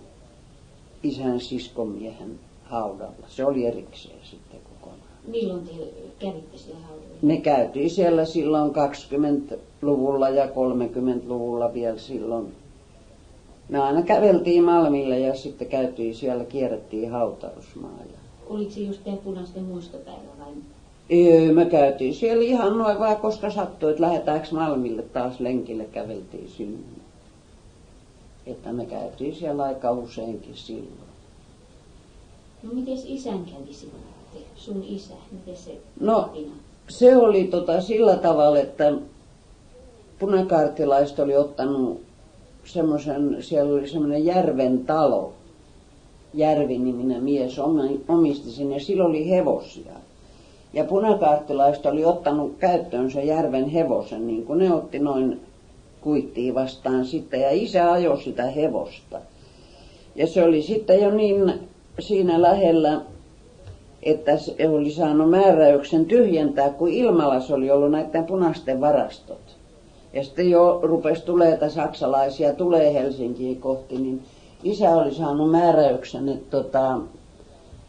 isän 1.03 1.39
siskomiehen 1.39 2.39
haudalla. 2.63 3.25
Se 3.27 3.45
oli 3.45 3.65
erikseen 3.65 4.19
sitten 4.23 4.59
kokonaan. 4.69 5.01
Milloin 5.27 5.67
te 5.67 5.71
kävitte 6.19 6.57
siellä 6.57 6.81
haudalla? 6.81 7.17
Me 7.21 7.37
käytiin 7.37 7.89
siellä 7.89 8.25
silloin 8.25 8.71
20-luvulla 8.71 10.29
ja 10.29 10.45
30-luvulla 10.45 11.73
vielä 11.73 11.97
silloin. 11.97 12.53
Me 13.69 13.79
aina 13.79 14.01
käveltiin 14.01 14.63
Malmille 14.63 15.19
ja 15.19 15.35
sitten 15.35 15.67
käytiin 15.67 16.15
siellä, 16.15 16.45
kierrettiin 16.45 17.11
hautausmaa. 17.11 17.99
Oliko 18.49 18.71
se 18.71 18.79
just 18.79 19.03
tämä 19.03 19.17
punaisten 19.17 19.63
muistopäivä 19.63 20.29
vai 20.39 20.53
Öö, 21.13 21.53
me 21.53 21.65
käytiin 21.65 22.13
siellä 22.13 22.43
ihan 22.43 22.77
noin 22.77 22.99
vaan, 22.99 23.17
koska 23.17 23.51
sattui, 23.51 23.91
että 23.91 24.03
lähdetäänkö 24.03 24.47
Malmille 24.51 25.01
taas 25.01 25.39
lenkille, 25.39 25.85
käveltiin 25.85 26.49
sinne. 26.49 26.79
Että 28.45 28.73
me 28.73 28.85
käytiin 28.85 29.35
siellä 29.35 29.63
aika 29.63 29.91
useinkin 29.91 30.55
silloin. 30.55 31.07
No 32.63 32.69
miten 32.73 32.97
isän 33.05 33.45
kävi 33.45 33.73
sitten, 33.73 33.99
sun 34.55 34.83
isä, 34.87 35.13
miten 35.31 35.57
se 35.57 35.77
No, 35.99 36.17
apina? 36.19 36.51
se 36.89 37.17
oli 37.17 37.43
tota 37.43 37.81
sillä 37.81 38.15
tavalla, 38.15 38.59
että 38.59 38.93
punakaartilaiset 40.19 41.19
oli 41.19 41.35
ottanut 41.35 42.01
semmoisen, 42.65 43.37
siellä 43.39 43.73
oli 43.73 43.87
semmoinen 43.87 44.25
järven 44.25 44.85
talo, 44.85 45.33
Järvi-niminen 46.33 47.23
mies 47.23 47.59
omisti 48.07 48.51
sen 48.51 48.71
ja 48.71 48.79
sillä 48.79 49.05
oli 49.05 49.29
hevosia. 49.29 49.93
Ja 50.73 50.83
punakaartilaiset 50.83 51.85
oli 51.85 52.05
ottanut 52.05 52.55
käyttöönsä 52.59 53.21
järven 53.21 53.69
hevosen, 53.69 54.27
niin 54.27 54.45
kuin 54.45 54.59
ne 54.59 54.73
otti 54.73 54.99
noin 54.99 55.41
kuittiin 56.01 56.55
vastaan 56.55 57.05
sitten. 57.05 57.41
Ja 57.41 57.49
isä 57.51 57.91
ajoi 57.91 58.21
sitä 58.21 58.43
hevosta. 58.43 59.19
Ja 60.15 60.27
se 60.27 60.43
oli 60.43 60.61
sitten 60.61 61.01
jo 61.01 61.11
niin 61.11 61.53
siinä 61.99 62.41
lähellä, 62.41 63.01
että 64.03 64.37
se 64.37 64.69
oli 64.69 64.91
saanut 64.91 65.29
määräyksen 65.29 66.05
tyhjentää, 66.05 66.69
kun 66.69 66.89
Ilmalas 66.89 67.51
oli 67.51 67.71
ollut 67.71 67.91
näiden 67.91 68.25
punaisten 68.25 68.81
varastot. 68.81 69.57
Ja 70.13 70.23
sitten 70.23 70.49
jo 70.49 70.79
rupesi 70.83 71.25
tuleeta 71.25 71.69
saksalaisia, 71.69 72.53
tulee 72.53 72.93
Helsinkiin 72.93 73.61
kohti, 73.61 73.97
niin 73.97 74.23
isä 74.63 74.89
oli 74.89 75.13
saanut 75.13 75.51
määräyksen, 75.51 76.29
että 76.29 76.57
tota, 76.57 76.99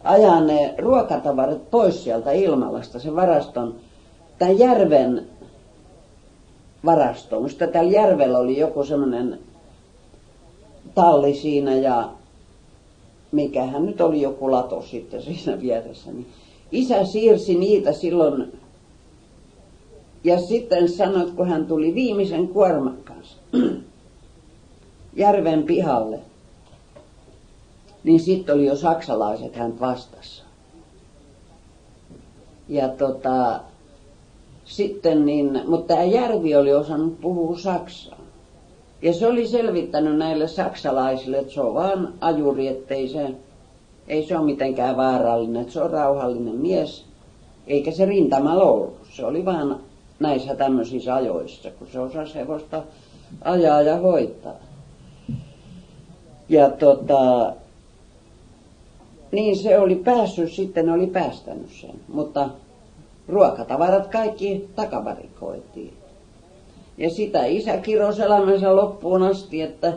ajaa 0.05 0.41
ne 0.41 0.75
ruokatavarat 0.79 1.71
pois 1.71 2.05
sieltä 2.05 2.33
Ilmalasta, 2.33 2.99
se 2.99 3.15
varaston, 3.15 3.75
tämän 4.39 4.59
järven 4.59 5.27
varasto. 6.85 7.41
Musta 7.41 7.67
tällä 7.67 7.93
järvellä 7.93 8.39
oli 8.39 8.59
joku 8.59 8.85
semmoinen 8.85 9.39
talli 10.95 11.35
siinä 11.35 11.75
ja 11.75 12.11
mikähän 13.33 13.87
nyt 13.87 14.01
oli 14.01 14.21
joku 14.21 14.51
lato 14.51 14.83
sitten 14.83 15.23
siinä 15.23 15.61
vieressä. 15.61 16.13
Niin 16.13 16.27
isä 16.73 17.05
siirsi 17.05 17.55
niitä 17.59 17.93
silloin 17.93 18.53
ja 20.25 20.41
sitten 20.41 20.89
sanoi, 20.89 21.31
kun 21.31 21.49
hän 21.49 21.67
tuli 21.67 21.95
viimeisen 21.95 22.49
kuorman 22.49 22.99
kanssa 23.05 23.37
järven 25.17 25.63
pihalle, 25.63 26.21
niin 28.05 28.21
sitten 28.21 28.55
oli 28.55 28.67
jo 28.67 28.77
saksalaiset 28.77 29.57
hän 29.57 29.81
vastassa. 29.81 30.45
Ja 32.69 32.89
tota, 32.89 33.61
sitten 34.65 35.27
niin, 35.27 35.61
mutta 35.67 35.95
tämä 35.95 36.05
Järvi 36.05 36.57
oli 36.57 36.75
osannut 36.75 37.21
puhua 37.21 37.59
saksaa. 37.59 38.19
Ja 39.03 39.13
se 39.13 39.27
oli 39.27 39.47
selvittänyt 39.47 40.19
näille 40.19 40.49
saksalaisille, 40.49 41.39
että 41.39 41.55
se 41.55 41.61
on 41.61 41.75
vaan 41.75 42.15
ajuri, 42.21 42.69
ettei 42.69 43.09
se, 43.09 43.35
ei 44.09 44.27
se 44.27 44.37
ole 44.39 44.45
mitenkään 44.45 44.97
vaarallinen, 44.97 45.63
että 45.63 45.73
se 45.73 45.83
on 45.83 45.91
rauhallinen 45.91 46.55
mies, 46.55 47.05
eikä 47.67 47.91
se 47.91 48.07
rintamalla 48.07 48.65
ollut. 48.65 48.99
Se 49.13 49.27
oli 49.27 49.45
vaan 49.45 49.81
näissä 50.21 50.55
tämmöisissä 50.55 51.15
ajoissa, 51.15 51.71
kun 51.71 51.89
se 51.93 52.01
osasi 52.01 52.35
hevosta 52.35 52.83
ajaa 53.45 53.83
ja 53.83 53.97
hoitaa. 53.97 54.55
Ja 56.49 56.71
tota, 56.71 57.53
niin 59.33 59.57
se 59.57 59.79
oli 59.79 59.95
päässyt 59.95 60.53
sitten, 60.53 60.91
oli 60.91 61.07
päästänyt 61.07 61.71
sen, 61.71 61.95
mutta 62.09 62.51
ruokatavarat 63.29 64.07
kaikki 64.07 64.69
takavarikoitiin. 64.77 65.95
Ja 66.99 67.11
sitä 67.11 67.45
isä 67.45 67.77
kirosi 67.77 68.23
elämänsä 68.23 68.77
loppuun 68.77 69.23
asti, 69.23 69.63
että 69.63 69.93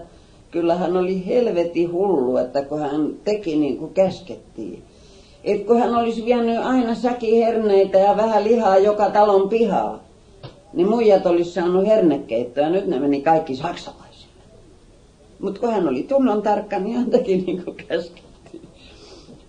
kyllä 0.52 0.76
hän 0.76 0.98
oli 0.98 1.26
helveti 1.26 1.86
hullu, 1.86 2.38
että 2.38 2.62
kun 2.62 2.80
hän 2.80 3.14
teki 3.24 3.56
niin 3.56 3.78
kuin 3.78 3.94
käskettiin. 3.94 4.84
Että 5.44 5.68
kun 5.68 5.80
hän 5.80 5.96
olisi 5.96 6.26
vienyt 6.26 6.58
aina 6.58 6.96
säkiherneitä 6.96 7.98
ja 7.98 8.18
vähän 8.18 8.44
lihaa 8.44 8.78
joka 8.78 9.10
talon 9.10 9.50
pihaa, 9.50 10.04
niin 10.74 10.90
muijat 10.90 11.26
olisi 11.26 11.52
saanut 11.52 11.88
hernekeittoa 11.88 12.64
ja 12.64 12.70
nyt 12.70 12.88
ne 12.88 13.00
meni 13.00 13.22
kaikki 13.22 13.56
saksalaisille. 13.56 14.32
Mutta 15.40 15.60
kun 15.60 15.74
hän 15.74 15.88
oli 15.88 16.04
tunnon 16.04 16.42
tarkka, 16.42 16.80
niin 16.80 16.96
hän 16.96 17.10
teki 17.12 17.38
niin 17.38 17.64
kuin 17.64 17.78
käskettiin. 17.78 18.31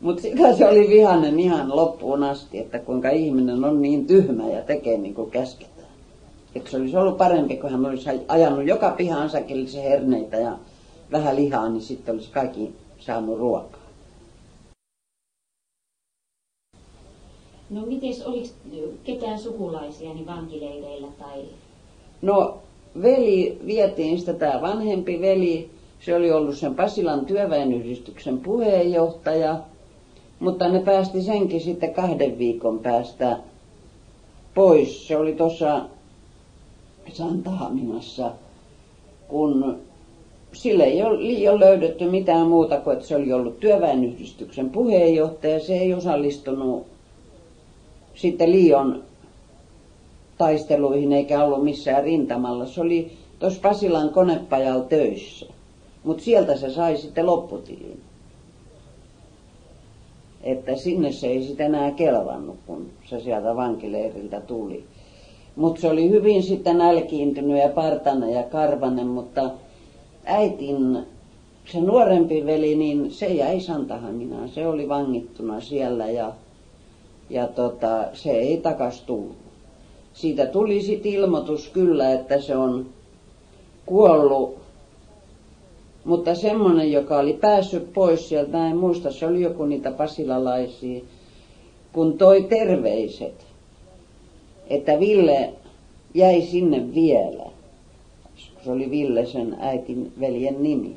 Mutta 0.03 0.23
sitä 0.23 0.57
se 0.57 0.69
oli 0.69 0.89
vihanen 0.89 1.41
ihan 1.41 1.77
loppuun 1.77 2.25
asti, 2.25 2.59
että 2.59 2.79
kuinka 2.79 3.11
ihminen 3.11 3.65
on 3.65 3.83
niin 3.83 4.07
tyhmä 4.07 4.49
ja 4.49 4.63
tekee 4.63 4.99
niin 4.99 5.15
kuin 5.15 5.31
käsketään. 5.31 5.89
Että 6.55 6.71
se 6.71 6.77
olisi 6.77 6.97
ollut 6.97 7.19
parempi, 7.19 7.57
kun 7.57 7.71
hän 7.71 7.87
olisi 7.87 8.11
ajanut 8.29 8.67
joka 8.67 8.91
pihaan 8.91 9.31
säkillisen 9.31 9.83
herneitä 9.83 10.37
ja 10.37 10.59
vähän 11.13 11.37
lihaa, 11.37 11.69
niin 11.69 11.83
sitten 11.83 12.15
olisi 12.15 12.31
kaikki 12.31 12.73
saanut 12.99 13.39
ruokaa. 13.39 13.83
No 17.71 17.87
miten 17.87 18.13
oliko 18.25 18.49
ketään 19.05 19.39
sukulaisia 19.39 20.15
niin 20.15 20.27
vankileireillä 20.27 21.09
tai? 21.19 21.45
No 22.23 22.59
veli 23.03 23.59
vietiin 23.67 24.19
sitä, 24.19 24.33
tämä 24.33 24.61
vanhempi 24.61 25.21
veli, 25.21 25.71
se 26.01 26.17
oli 26.17 26.33
ollut 26.33 26.59
sen 26.59 26.75
Pasilan 26.75 27.27
työväenyhdistyksen 27.27 28.39
puheenjohtaja, 28.39 29.61
mutta 30.43 30.69
ne 30.69 30.81
päästi 30.81 31.23
senkin 31.23 31.61
sitten 31.61 31.95
kahden 31.95 32.39
viikon 32.39 32.79
päästä 32.79 33.39
pois. 34.55 35.09
Se 35.09 35.17
oli 35.17 35.33
tuossa 35.33 35.83
Santahaminassa, 37.13 38.33
kun 39.29 39.79
sille 40.53 40.85
ei 40.85 41.49
ole 41.49 41.61
löydetty 41.61 42.11
mitään 42.11 42.47
muuta 42.47 42.81
kuin, 42.81 42.97
että 42.97 43.09
se 43.09 43.17
oli 43.17 43.33
ollut 43.33 43.61
työväenyhdistyksen 43.61 44.71
puheenjohtaja. 44.71 45.61
Se 45.61 45.79
ei 45.79 45.95
osallistunut 45.95 46.87
sitten 48.15 48.53
liion 48.53 49.03
taisteluihin 50.39 51.13
eikä 51.13 51.45
ollut 51.45 51.65
missään 51.65 52.05
rintamalla. 52.05 52.67
Se 52.67 52.81
oli 52.81 53.13
tuossa 53.39 53.61
Pasilan 53.63 54.09
konepajalla 54.11 54.85
töissä. 54.85 55.47
Mutta 56.05 56.25
sieltä 56.25 56.57
se 56.57 56.71
sai 56.71 56.97
sitten 56.97 57.27
lopputilin. 57.27 58.01
Että 60.43 60.77
sinne 60.77 61.13
se 61.13 61.27
ei 61.27 61.43
sitten 61.43 61.67
enää 61.67 61.91
kelvannut, 61.91 62.57
kun 62.67 62.91
se 63.05 63.21
sieltä 63.21 63.57
vankileiriltä 63.57 64.41
tuli. 64.41 64.85
Mutta 65.57 65.81
se 65.81 65.89
oli 65.89 66.11
hyvin 66.11 66.43
sitten 66.43 66.79
nälkiintynyt 66.79 67.59
ja 67.59 67.69
partainen 67.69 68.33
ja 68.33 68.43
karvanen, 68.43 69.07
mutta 69.07 69.51
äitin, 70.25 70.99
se 71.73 71.81
nuorempi 71.81 72.47
veli, 72.47 72.75
niin 72.75 73.11
se 73.11 73.27
jäi 73.27 73.61
Santahaminaan. 73.61 74.49
Se 74.49 74.67
oli 74.67 74.89
vangittuna 74.89 75.61
siellä 75.61 76.09
ja, 76.09 76.33
ja 77.31 77.47
tota, 77.47 78.05
se 78.13 78.31
ei 78.31 78.57
takas 78.57 79.03
tullut. 79.03 79.37
Siitä 80.13 80.47
tuli 80.47 80.83
sitten 80.83 81.13
ilmoitus 81.13 81.69
kyllä, 81.69 82.13
että 82.13 82.41
se 82.41 82.57
on 82.57 82.87
kuollut. 83.87 84.62
Mutta 86.05 86.35
semmoinen, 86.35 86.93
joka 86.93 87.19
oli 87.19 87.33
päässyt 87.33 87.93
pois 87.93 88.29
sieltä, 88.29 88.67
en 88.67 88.77
muista, 88.77 89.13
se 89.13 89.27
oli 89.27 89.41
joku 89.41 89.65
niitä 89.65 89.91
pasilalaisia, 89.91 91.01
kun 91.93 92.19
toi 92.19 92.43
terveiset 92.43 93.53
että 94.73 95.01
Ville 95.01 95.53
jäi 96.15 96.43
sinne 96.43 96.95
vielä. 96.95 97.45
Se 98.65 98.71
oli 98.71 98.91
Ville 98.91 99.27
sen 99.27 99.57
äitin 99.61 100.13
veljen 100.21 100.63
nimi. 100.63 100.97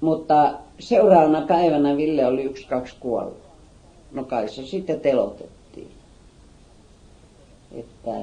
Mutta 0.00 0.54
seuraavana 0.78 1.46
päivänä 1.46 1.96
Ville 1.96 2.26
oli 2.26 2.42
yksi 2.42 2.66
kaksi 2.66 2.96
kuollut. 3.00 3.44
No 4.12 4.24
kai 4.24 4.48
se 4.48 4.66
sitten 4.66 5.00
telotettiin. 5.00 5.90
Että 7.72 8.14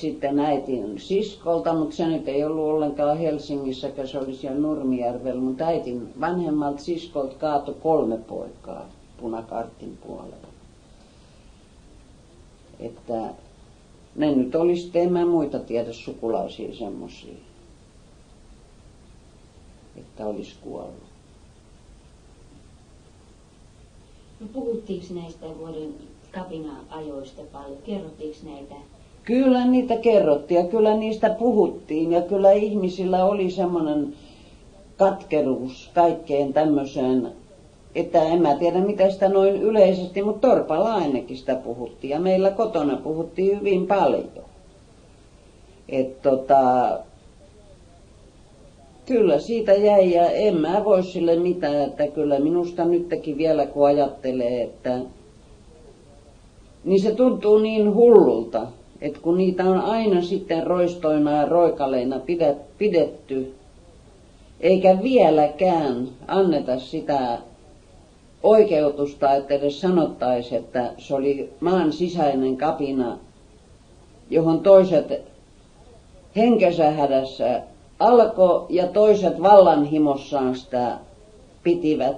sitten 0.00 0.38
äitin 0.38 1.00
siskolta, 1.00 1.74
mutta 1.74 1.96
se 1.96 2.06
nyt 2.06 2.28
ei 2.28 2.44
ollut 2.44 2.64
ollenkaan 2.64 3.18
Helsingissä, 3.18 3.90
se 4.04 4.18
oli 4.18 4.34
siellä 4.36 4.58
Nurmijärvellä, 4.58 5.40
mutta 5.40 5.64
äitin 5.64 6.20
vanhemmalta 6.20 6.82
siskolta 6.82 7.34
kaatui 7.34 7.74
kolme 7.82 8.16
poikaa 8.16 8.88
punakartin 9.20 9.98
puolella. 10.06 10.48
Että 12.80 13.34
ne 14.16 14.34
nyt 14.34 14.54
olisi, 14.54 14.90
en 14.94 15.12
mä 15.12 15.26
muita 15.26 15.58
tiedä 15.58 15.92
sukulaisia 15.92 16.74
semmoisia, 16.74 17.34
että 19.96 20.26
olisi 20.26 20.54
kuollut. 20.60 21.08
No 24.40 24.46
puhuttiinko 24.52 25.06
näistä 25.14 25.46
vuoden 25.58 25.94
kapina-ajoista 26.32 27.42
paljon? 27.52 27.82
Kerrottiinko 27.82 28.38
näitä? 28.44 28.74
Kyllä 29.28 29.66
niitä 29.66 29.96
kerrottiin 29.96 30.60
ja 30.60 30.66
kyllä 30.66 30.94
niistä 30.94 31.30
puhuttiin 31.30 32.12
ja 32.12 32.22
kyllä 32.22 32.52
ihmisillä 32.52 33.24
oli 33.24 33.50
semmoinen 33.50 34.14
katkeruus 34.96 35.90
kaikkeen 35.94 36.52
tämmöiseen 36.52 37.32
että 37.94 38.22
en 38.22 38.42
mä 38.42 38.54
tiedä 38.54 38.80
mitä 38.80 39.10
sitä 39.10 39.28
noin 39.28 39.62
yleisesti, 39.62 40.22
mutta 40.22 40.48
Torpalla 40.48 40.94
ainakin 40.94 41.36
sitä 41.36 41.54
puhuttiin 41.54 42.10
ja 42.10 42.20
meillä 42.20 42.50
kotona 42.50 42.96
puhuttiin 42.96 43.58
hyvin 43.58 43.86
paljon. 43.86 44.30
Että 45.88 46.30
tota, 46.30 46.90
kyllä 49.06 49.38
siitä 49.38 49.72
jäi 49.72 50.12
ja 50.12 50.30
en 50.30 50.56
mä 50.56 50.84
voi 50.84 51.02
sille 51.02 51.36
mitään, 51.36 51.82
että 51.82 52.06
kyllä 52.06 52.38
minusta 52.40 52.84
nytkin 52.84 53.38
vielä 53.38 53.66
kun 53.66 53.86
ajattelee, 53.86 54.62
että 54.62 54.98
niin 56.84 57.02
se 57.02 57.14
tuntuu 57.14 57.58
niin 57.58 57.94
hullulta, 57.94 58.66
että 59.00 59.20
kun 59.20 59.38
niitä 59.38 59.64
on 59.64 59.80
aina 59.80 60.22
sitten 60.22 60.66
roistoina 60.66 61.32
ja 61.32 61.44
roikaleina 61.46 62.20
pidetty, 62.78 63.54
eikä 64.60 65.02
vieläkään 65.02 66.08
anneta 66.28 66.78
sitä 66.78 67.38
oikeutusta, 68.42 69.34
että 69.34 69.54
edes 69.54 69.80
sanottaisi, 69.80 70.56
että 70.56 70.92
se 70.98 71.14
oli 71.14 71.52
maan 71.60 71.92
sisäinen 71.92 72.56
kapina, 72.56 73.18
johon 74.30 74.60
toiset 74.60 75.22
henkensä 76.36 76.90
hädässä 76.90 77.62
alkoi 77.98 78.66
ja 78.68 78.86
toiset 78.86 79.42
vallanhimossaan 79.42 80.56
sitä 80.56 80.98
pitivät. 81.62 82.16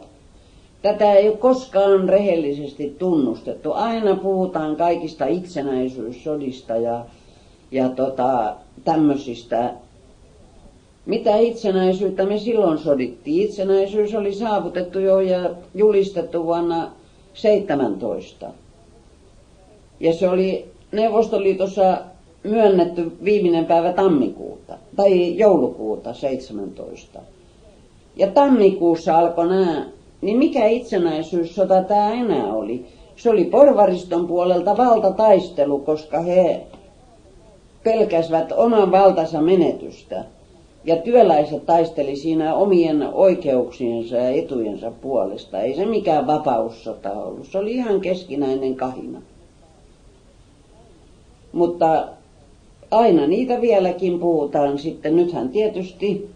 Tätä 0.83 1.13
ei 1.13 1.29
ole 1.29 1.37
koskaan 1.37 2.09
rehellisesti 2.09 2.97
tunnustettu. 2.99 3.73
Aina 3.73 4.17
puhutaan 4.17 4.77
kaikista 4.77 5.27
itsenäisyyssodista 5.27 6.77
ja, 6.77 7.05
ja 7.71 7.89
tota, 7.89 8.57
tämmöisistä 8.85 9.75
mitä 11.07 11.37
itsenäisyyttä 11.37 12.27
me 12.27 12.39
silloin 12.39 12.79
sodittiin? 12.79 13.49
Itsenäisyys 13.49 14.15
oli 14.15 14.35
saavutettu 14.35 14.99
jo 14.99 15.21
ja 15.21 15.51
julistettu 15.75 16.45
vuonna 16.45 16.91
17. 17.35 18.51
Ja 20.01 20.13
se 20.13 20.29
oli 20.29 20.69
Neuvostoliitossa 20.93 21.99
myönnetty 22.43 23.13
viimeinen 23.25 23.67
päivä 23.67 23.93
tammikuuta, 23.93 24.79
tai 24.97 25.39
joulukuuta 25.39 26.15
17. 26.15 27.21
Ja 28.17 28.27
tammikuussa 28.27 29.19
alkoi 29.19 29.49
nämä, 29.49 29.87
niin 30.23 30.39
mikä 30.39 30.67
itsenäisyyssota 30.67 31.83
tämä 31.83 32.13
enää 32.13 32.53
oli? 32.53 32.87
Se 33.17 33.31
oli 33.31 33.45
porvariston 33.45 34.27
puolelta 34.27 34.77
valtataistelu, 34.77 35.79
koska 35.79 36.21
he 36.21 36.67
pelkäsivät 37.85 38.53
oman 38.53 38.91
valtansa 38.91 39.41
menetystä. 39.41 40.25
Ja 40.85 40.97
työläiset 40.97 41.67
taisteli 41.67 42.17
siinä 42.17 42.55
omien 42.55 43.09
oikeuksiensa 43.13 44.17
ja 44.17 44.31
etujensa 44.31 44.91
puolesta. 44.91 45.61
Ei 45.61 45.75
se 45.75 45.87
mikään 45.87 46.27
vapaussota 46.27 47.13
ollut. 47.13 47.47
Se 47.47 47.59
oli 47.59 47.73
ihan 47.73 48.01
keskinäinen 48.01 48.75
kahina. 48.75 49.23
Mutta 51.53 52.09
aina 52.91 53.27
niitä 53.27 53.61
vieläkin 53.61 54.21
puhutaan 54.21 54.79
sitten. 54.79 55.17
Nythän 55.17 55.49
tietysti 55.49 56.31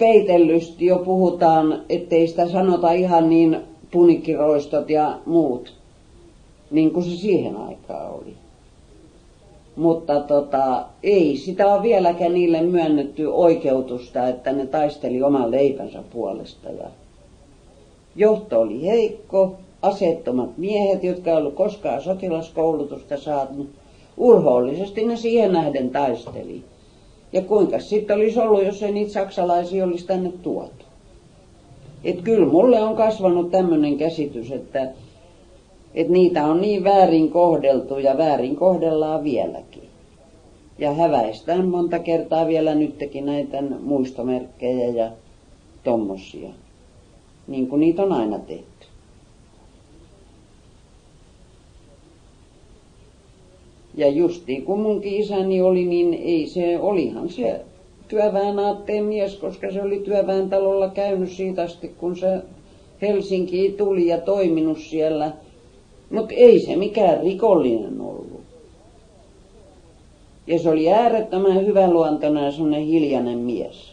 peitellysti 0.00 0.86
jo 0.86 0.98
puhutaan, 0.98 1.82
ettei 1.88 2.28
sitä 2.28 2.48
sanota 2.48 2.92
ihan 2.92 3.28
niin 3.28 3.56
punikkiroistot 3.90 4.90
ja 4.90 5.18
muut, 5.26 5.72
niin 6.70 6.90
kuin 6.90 7.04
se 7.04 7.16
siihen 7.16 7.56
aikaan 7.56 8.10
oli. 8.10 8.34
Mutta 9.76 10.20
tota, 10.20 10.84
ei 11.02 11.36
sitä 11.36 11.74
ole 11.74 11.82
vieläkään 11.82 12.34
niille 12.34 12.62
myönnetty 12.62 13.26
oikeutusta, 13.26 14.28
että 14.28 14.52
ne 14.52 14.66
taisteli 14.66 15.22
oman 15.22 15.50
leipänsä 15.50 16.02
puolesta. 16.12 16.68
Ja 16.68 16.88
johto 18.16 18.60
oli 18.60 18.86
heikko, 18.86 19.56
asettomat 19.82 20.58
miehet, 20.58 21.04
jotka 21.04 21.30
ei 21.30 21.36
ollut 21.36 21.54
koskaan 21.54 22.02
sotilaskoulutusta 22.02 23.16
saanut. 23.16 23.68
Urhoollisesti 24.16 25.04
ne 25.04 25.16
siihen 25.16 25.52
nähden 25.52 25.90
taisteli. 25.90 26.62
Ja 27.32 27.42
kuinka 27.42 27.78
sitten 27.78 28.16
olisi 28.16 28.40
ollut, 28.40 28.64
jos 28.64 28.82
ei 28.82 28.92
niitä 28.92 29.12
saksalaisia 29.12 29.84
olisi 29.84 30.06
tänne 30.06 30.32
tuotu. 30.42 30.84
Et 32.04 32.22
kyllä 32.22 32.46
mulle 32.46 32.82
on 32.82 32.96
kasvanut 32.96 33.50
tämmöinen 33.50 33.98
käsitys, 33.98 34.52
että, 34.52 34.90
että 35.94 36.12
niitä 36.12 36.46
on 36.46 36.60
niin 36.60 36.84
väärin 36.84 37.30
kohdeltu 37.30 37.98
ja 37.98 38.18
väärin 38.18 38.56
kohdellaan 38.56 39.24
vieläkin. 39.24 39.82
Ja 40.78 40.92
häväistään 40.92 41.68
monta 41.68 41.98
kertaa 41.98 42.46
vielä 42.46 42.74
nytkin 42.74 43.26
näitä 43.26 43.62
muistomerkkejä 43.80 44.88
ja 44.88 45.10
tommosia. 45.84 46.50
Niin 47.46 47.66
kuin 47.66 47.80
niitä 47.80 48.02
on 48.02 48.12
aina 48.12 48.38
tehty. 48.38 48.69
Ja 53.94 54.08
justiin 54.08 54.64
kun 54.64 54.80
munkin 54.80 55.14
isäni 55.14 55.60
oli, 55.60 55.84
niin 55.84 56.14
ei 56.14 56.46
se, 56.46 56.78
olihan 56.78 57.28
se 57.28 57.60
työväen 58.08 58.58
aatteen 58.58 59.04
mies, 59.04 59.36
koska 59.36 59.72
se 59.72 59.82
oli 59.82 59.98
työväen 59.98 60.50
talolla 60.50 60.88
käynyt 60.88 61.30
siitä 61.30 61.62
asti, 61.62 61.88
kun 61.88 62.16
se 62.16 62.42
Helsinkiin 63.02 63.74
tuli 63.74 64.06
ja 64.06 64.18
toiminut 64.18 64.78
siellä. 64.78 65.32
Mutta 66.10 66.34
ei 66.34 66.60
se 66.60 66.76
mikään 66.76 67.20
rikollinen 67.22 68.00
ollut. 68.00 68.40
Ja 70.46 70.58
se 70.58 70.70
oli 70.70 70.92
äärettömän 70.92 71.92
luontoinen 71.92 72.44
ja 72.44 72.50
semmoinen 72.50 72.86
hiljainen 72.86 73.38
mies. 73.38 73.92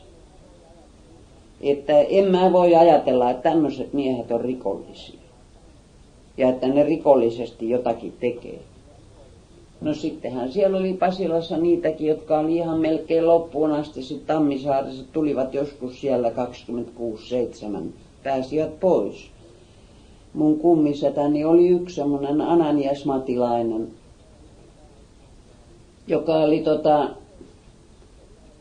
Että 1.61 1.99
en 1.99 2.31
mä 2.31 2.53
voi 2.53 2.75
ajatella, 2.75 3.29
että 3.29 3.49
tämmöiset 3.49 3.93
miehet 3.93 4.31
on 4.31 4.41
rikollisia. 4.41 5.19
Ja 6.37 6.49
että 6.49 6.67
ne 6.67 6.83
rikollisesti 6.83 7.69
jotakin 7.69 8.13
tekee. 8.19 8.59
No 9.81 9.93
sittenhän 9.93 10.51
siellä 10.51 10.77
oli 10.77 10.93
Pasilassa 10.93 11.57
niitäkin, 11.57 12.07
jotka 12.07 12.39
oli 12.39 12.55
ihan 12.55 12.79
melkein 12.79 13.27
loppuun 13.27 13.71
asti. 13.71 14.03
Sitten 14.03 14.27
Tammisaaressa 14.27 15.03
tulivat 15.13 15.53
joskus 15.53 16.01
siellä 16.01 16.29
26-7, 16.29 16.33
pääsivät 18.23 18.79
pois. 18.79 19.29
Mun 20.33 20.59
kummisetäni 20.59 21.45
oli 21.45 21.67
yksi 21.67 21.95
semmoinen 21.95 22.41
Ananias 22.41 23.05
Matilainen, 23.05 23.87
joka 26.07 26.35
oli 26.35 26.59
tota, 26.59 27.09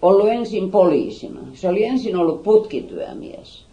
ollut 0.03 0.29
ensin 0.29 0.71
poliisina. 0.71 1.41
Se 1.55 1.69
oli 1.69 1.85
ensin 1.85 2.17
ollut 2.17 2.43
putkityömies. 2.43 3.65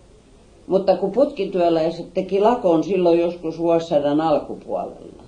Mutta 0.67 0.97
kun 0.97 1.11
putkityöläiset 1.11 2.13
teki 2.13 2.39
lakon 2.39 2.83
silloin 2.83 3.19
joskus 3.19 3.57
vuosisadan 3.59 4.21
alkupuolella, 4.21 5.22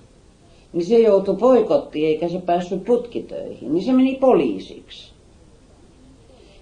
niin 0.72 0.86
se 0.86 0.98
joutui 0.98 1.36
poikottiin 1.36 2.08
eikä 2.08 2.28
se 2.28 2.38
päässyt 2.38 2.84
putkitöihin, 2.84 3.74
niin 3.74 3.84
se 3.84 3.92
meni 3.92 4.14
poliisiksi. 4.14 5.12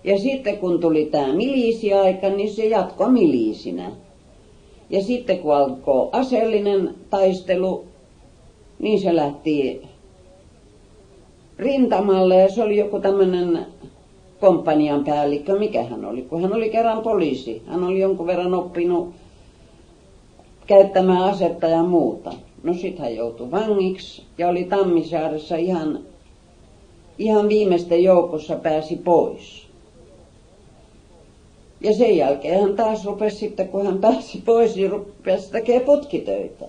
Ja 0.05 0.19
sitten 0.19 0.59
kun 0.59 0.81
tuli 0.81 1.05
tämä 1.05 1.33
miliisiaika, 1.33 2.29
niin 2.29 2.55
se 2.55 2.67
jatkoi 2.67 3.11
miliisinä. 3.11 3.93
Ja 4.91 5.03
sitten 5.03 5.39
kun 5.39 5.55
alkoi 5.55 6.09
aseellinen 6.13 6.95
taistelu, 7.11 7.85
niin 8.79 9.01
se 9.01 9.17
lähti 9.17 9.83
rintamalle 11.59 12.37
ja 12.37 12.51
se 12.51 12.63
oli 12.63 12.77
joku 12.77 13.01
tämmöinen 13.01 13.67
komppanian 14.41 15.05
päällikkö, 15.05 15.59
mikä 15.59 15.83
hän 15.83 16.05
oli, 16.05 16.23
kun 16.23 16.43
hän 16.43 16.53
oli 16.53 16.71
kerran 16.71 17.03
poliisi. 17.03 17.63
Hän 17.67 17.85
oli 17.85 18.01
jonkun 18.01 18.27
verran 18.27 18.55
oppinut 18.55 19.15
käyttämään 20.67 21.25
asetta 21.25 21.67
ja 21.67 21.83
muuta. 21.83 22.33
No 22.65 22.75
sit 22.75 22.99
hän 22.99 23.17
joutui 23.17 23.51
vangiksi 23.51 24.23
ja 24.39 24.49
oli 24.49 24.65
Tammisaaressa 24.65 25.57
ihan, 25.57 26.01
ihan 27.19 27.49
viimeisten 27.49 28.03
joukossa 28.03 28.57
pääsi 28.57 28.97
pois. 28.97 29.67
Ja 31.81 31.95
sen 31.95 32.17
jälkeen 32.17 32.61
hän 32.61 32.77
taas 32.77 33.05
rupesi 33.05 33.37
sitten, 33.37 33.69
kun 33.69 33.87
hän 33.87 33.99
pääsi 33.99 34.43
pois, 34.45 34.77
niin 34.77 34.91
rupesi 34.91 35.51
tekemään 35.51 35.87
putkitöitä. 35.87 36.65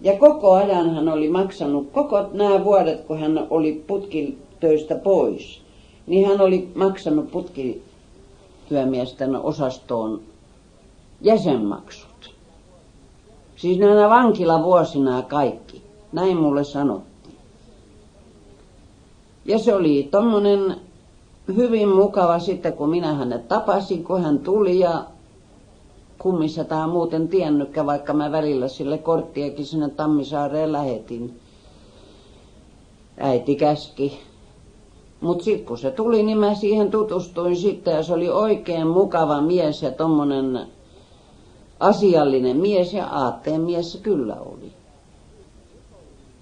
Ja 0.00 0.18
koko 0.18 0.52
ajan 0.52 0.94
hän 0.94 1.08
oli 1.08 1.28
maksanut, 1.28 1.90
koko 1.92 2.28
nämä 2.32 2.64
vuodet, 2.64 3.00
kun 3.00 3.18
hän 3.18 3.46
oli 3.50 3.84
putkitöistä 3.86 4.94
pois, 4.94 5.60
niin 6.06 6.28
hän 6.28 6.40
oli 6.40 6.68
maksanut 6.74 7.30
putkityömiesten 7.30 9.36
osastoon 9.36 10.20
jäsenmaksu. 11.20 12.07
Siis 13.58 13.78
näinä 13.78 14.08
vankilavuosina 14.08 15.22
kaikki. 15.22 15.82
Näin 16.12 16.36
mulle 16.36 16.64
sanottiin. 16.64 17.36
Ja 19.44 19.58
se 19.58 19.74
oli 19.74 20.08
tommonen 20.10 20.76
hyvin 21.56 21.88
mukava 21.88 22.38
sitten, 22.38 22.72
kun 22.72 22.90
minä 22.90 23.14
hänet 23.14 23.48
tapasin, 23.48 24.04
kun 24.04 24.22
hän 24.22 24.38
tuli 24.38 24.78
ja 24.78 25.04
kummissa 26.18 26.64
tämä 26.64 26.86
muuten 26.86 27.28
tiennytkään, 27.28 27.86
vaikka 27.86 28.12
mä 28.12 28.32
välillä 28.32 28.68
sille 28.68 28.98
korttiakin 28.98 29.66
sinne 29.66 29.88
Tammisaareen 29.88 30.72
lähetin. 30.72 31.40
Äiti 33.18 33.56
käski. 33.56 34.20
Mutta 35.20 35.44
sitten 35.44 35.66
kun 35.66 35.78
se 35.78 35.90
tuli, 35.90 36.22
niin 36.22 36.38
mä 36.38 36.54
siihen 36.54 36.90
tutustuin 36.90 37.56
sitten 37.56 37.94
ja 37.94 38.02
se 38.02 38.14
oli 38.14 38.28
oikein 38.28 38.86
mukava 38.86 39.40
mies 39.40 39.82
ja 39.82 39.90
tommonen 39.90 40.68
asiallinen 41.80 42.56
mies 42.56 42.92
ja 42.92 43.06
aatteen 43.06 43.60
mies 43.60 43.92
se 43.92 43.98
kyllä 43.98 44.34
oli. 44.34 44.72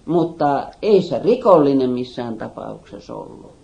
Mutta 0.06 0.66
ei 0.82 1.02
se 1.02 1.18
rikollinen 1.18 1.90
missään 1.90 2.36
tapauksessa 2.36 3.14
ollut. 3.14 3.55